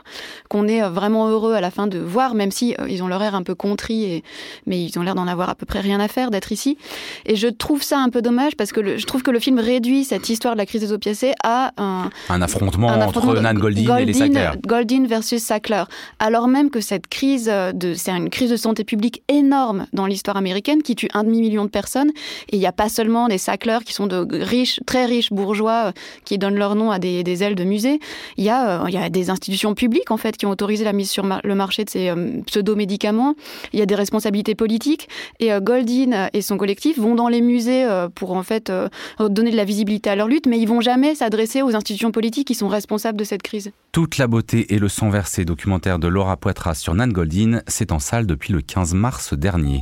qu'on 0.49 0.67
est 0.67 0.81
vraiment 0.81 1.27
heureux 1.27 1.53
à 1.53 1.61
la 1.61 1.69
fin 1.69 1.85
de 1.85 1.99
voir, 1.99 2.33
même 2.33 2.49
si 2.49 2.73
euh, 2.79 2.89
ils 2.89 3.03
ont 3.03 3.07
leur 3.07 3.21
air 3.21 3.35
un 3.35 3.43
peu 3.43 3.53
contrit, 3.53 4.05
et, 4.05 4.23
mais 4.65 4.83
ils 4.83 4.97
ont 4.97 5.03
l'air 5.03 5.13
d'en 5.13 5.27
avoir 5.27 5.49
à 5.49 5.55
peu 5.55 5.67
près 5.67 5.81
rien 5.81 5.99
à 5.99 6.07
faire 6.07 6.31
d'être 6.31 6.51
ici. 6.51 6.79
Et 7.27 7.35
je 7.35 7.47
trouve 7.47 7.83
ça 7.83 7.99
un 7.99 8.09
peu 8.09 8.22
dommage 8.23 8.55
parce 8.55 8.71
que 8.71 8.97
je 8.97 9.05
trouve 9.05 9.21
que 9.21 9.29
le 9.29 9.39
film 9.39 9.59
réduit 9.59 10.03
cette 10.03 10.27
histoire 10.29 10.55
de 10.55 10.57
la 10.57 10.65
crise 10.65 10.81
des 10.81 10.91
opiacés 10.91 11.33
à 11.43 11.71
un, 11.77 12.09
un, 12.29 12.41
affrontement, 12.41 12.87
entre 12.87 13.39
Nan 13.39 13.57
Goldin, 13.57 13.97
et 13.97 14.05
les 14.05 14.13
Sackler. 14.13 14.49
Goldin 14.65 15.05
versus 15.05 15.43
Sackler. 15.43 15.83
Alors 16.17 16.47
même 16.47 16.71
que 16.71 16.81
cette 16.81 17.07
crise, 17.07 17.45
de, 17.45 17.93
c'est 17.93 18.11
une 18.11 18.29
crise 18.29 18.49
de 18.49 18.57
santé 18.57 18.83
publique 18.83 19.21
énorme 19.27 19.85
dans 19.93 20.07
l'histoire 20.07 20.37
américaine 20.37 20.81
qui 20.81 20.95
tue 20.95 21.09
un 21.13 21.23
demi-million 21.23 21.65
de 21.65 21.69
personnes. 21.69 22.09
Et 22.49 22.55
il 22.55 22.59
n'y 22.59 22.65
a 22.65 22.71
pas 22.71 22.89
seulement 22.89 23.27
des 23.27 23.37
Sackler 23.37 23.79
qui 23.85 23.93
sont 23.93 24.07
de 24.07 24.25
riches, 24.43 24.79
très 24.85 25.05
riches 25.05 25.31
bourgeois 25.31 25.87
euh, 25.87 25.91
qui 26.25 26.37
donnent 26.37 26.57
leur 26.57 26.75
nom 26.75 26.91
à 26.91 26.99
des, 26.99 27.23
des 27.23 27.43
ailes 27.43 27.55
de 27.55 27.63
musées. 27.63 27.99
Il 28.37 28.43
y, 28.43 28.49
a, 28.49 28.83
euh, 28.83 28.85
il 28.87 28.93
y 28.93 28.97
a 28.97 29.09
des 29.09 29.29
institutions 29.29 29.73
publiques 29.75 30.11
en 30.11 30.17
fait 30.17 30.37
qui 30.37 30.45
ont 30.45 30.51
autorisé 30.51 30.83
la 30.83 30.93
mise 30.93 31.09
sur 31.09 31.25
le 31.43 31.55
marché 31.55 31.83
de 31.83 31.89
ces 31.89 32.09
euh, 32.09 32.41
pseudo-médicaments. 32.45 33.35
Il 33.73 33.79
y 33.79 33.81
a 33.81 33.85
des 33.85 33.95
responsabilités 33.95 34.55
politiques. 34.55 35.09
Et 35.39 35.51
Goldin 35.61 36.29
et 36.33 36.41
son 36.41 36.57
collectif 36.57 36.97
vont 36.97 37.15
dans 37.15 37.27
les 37.27 37.41
musées 37.41 37.85
pour 38.09 38.31
en 38.31 38.43
fait 38.43 38.69
euh, 38.69 38.89
donner 39.19 39.51
de 39.51 39.57
la 39.57 39.65
visibilité 39.65 40.09
à 40.09 40.15
leur 40.15 40.27
lutte, 40.27 40.47
mais 40.47 40.59
ils 40.59 40.67
vont 40.67 40.81
jamais 40.81 41.15
s'adresser 41.15 41.61
aux 41.61 41.75
institutions 41.75 42.11
politiques 42.11 42.47
qui 42.47 42.55
sont 42.55 42.67
responsables 42.67 43.17
de 43.17 43.23
cette 43.23 43.43
crise. 43.43 43.71
Toute 43.91 44.17
la 44.17 44.27
beauté 44.27 44.73
et 44.73 44.79
le 44.79 44.89
sang 44.89 45.09
versé 45.09 45.45
documentaire 45.45 45.99
de 45.99 46.07
Laura 46.07 46.37
Poitras 46.37 46.75
sur 46.75 46.93
Nan 46.93 47.11
Goldin, 47.11 47.61
c'est 47.67 47.91
en 47.91 47.99
salle 47.99 48.25
depuis 48.25 48.53
le 48.53 48.61
15 48.61 48.93
mars 48.93 49.33
dernier. 49.33 49.81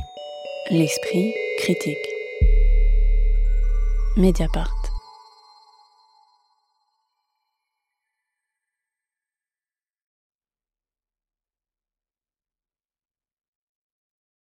L'esprit 0.70 1.32
critique. 1.58 1.96
Mediapart. 4.16 4.81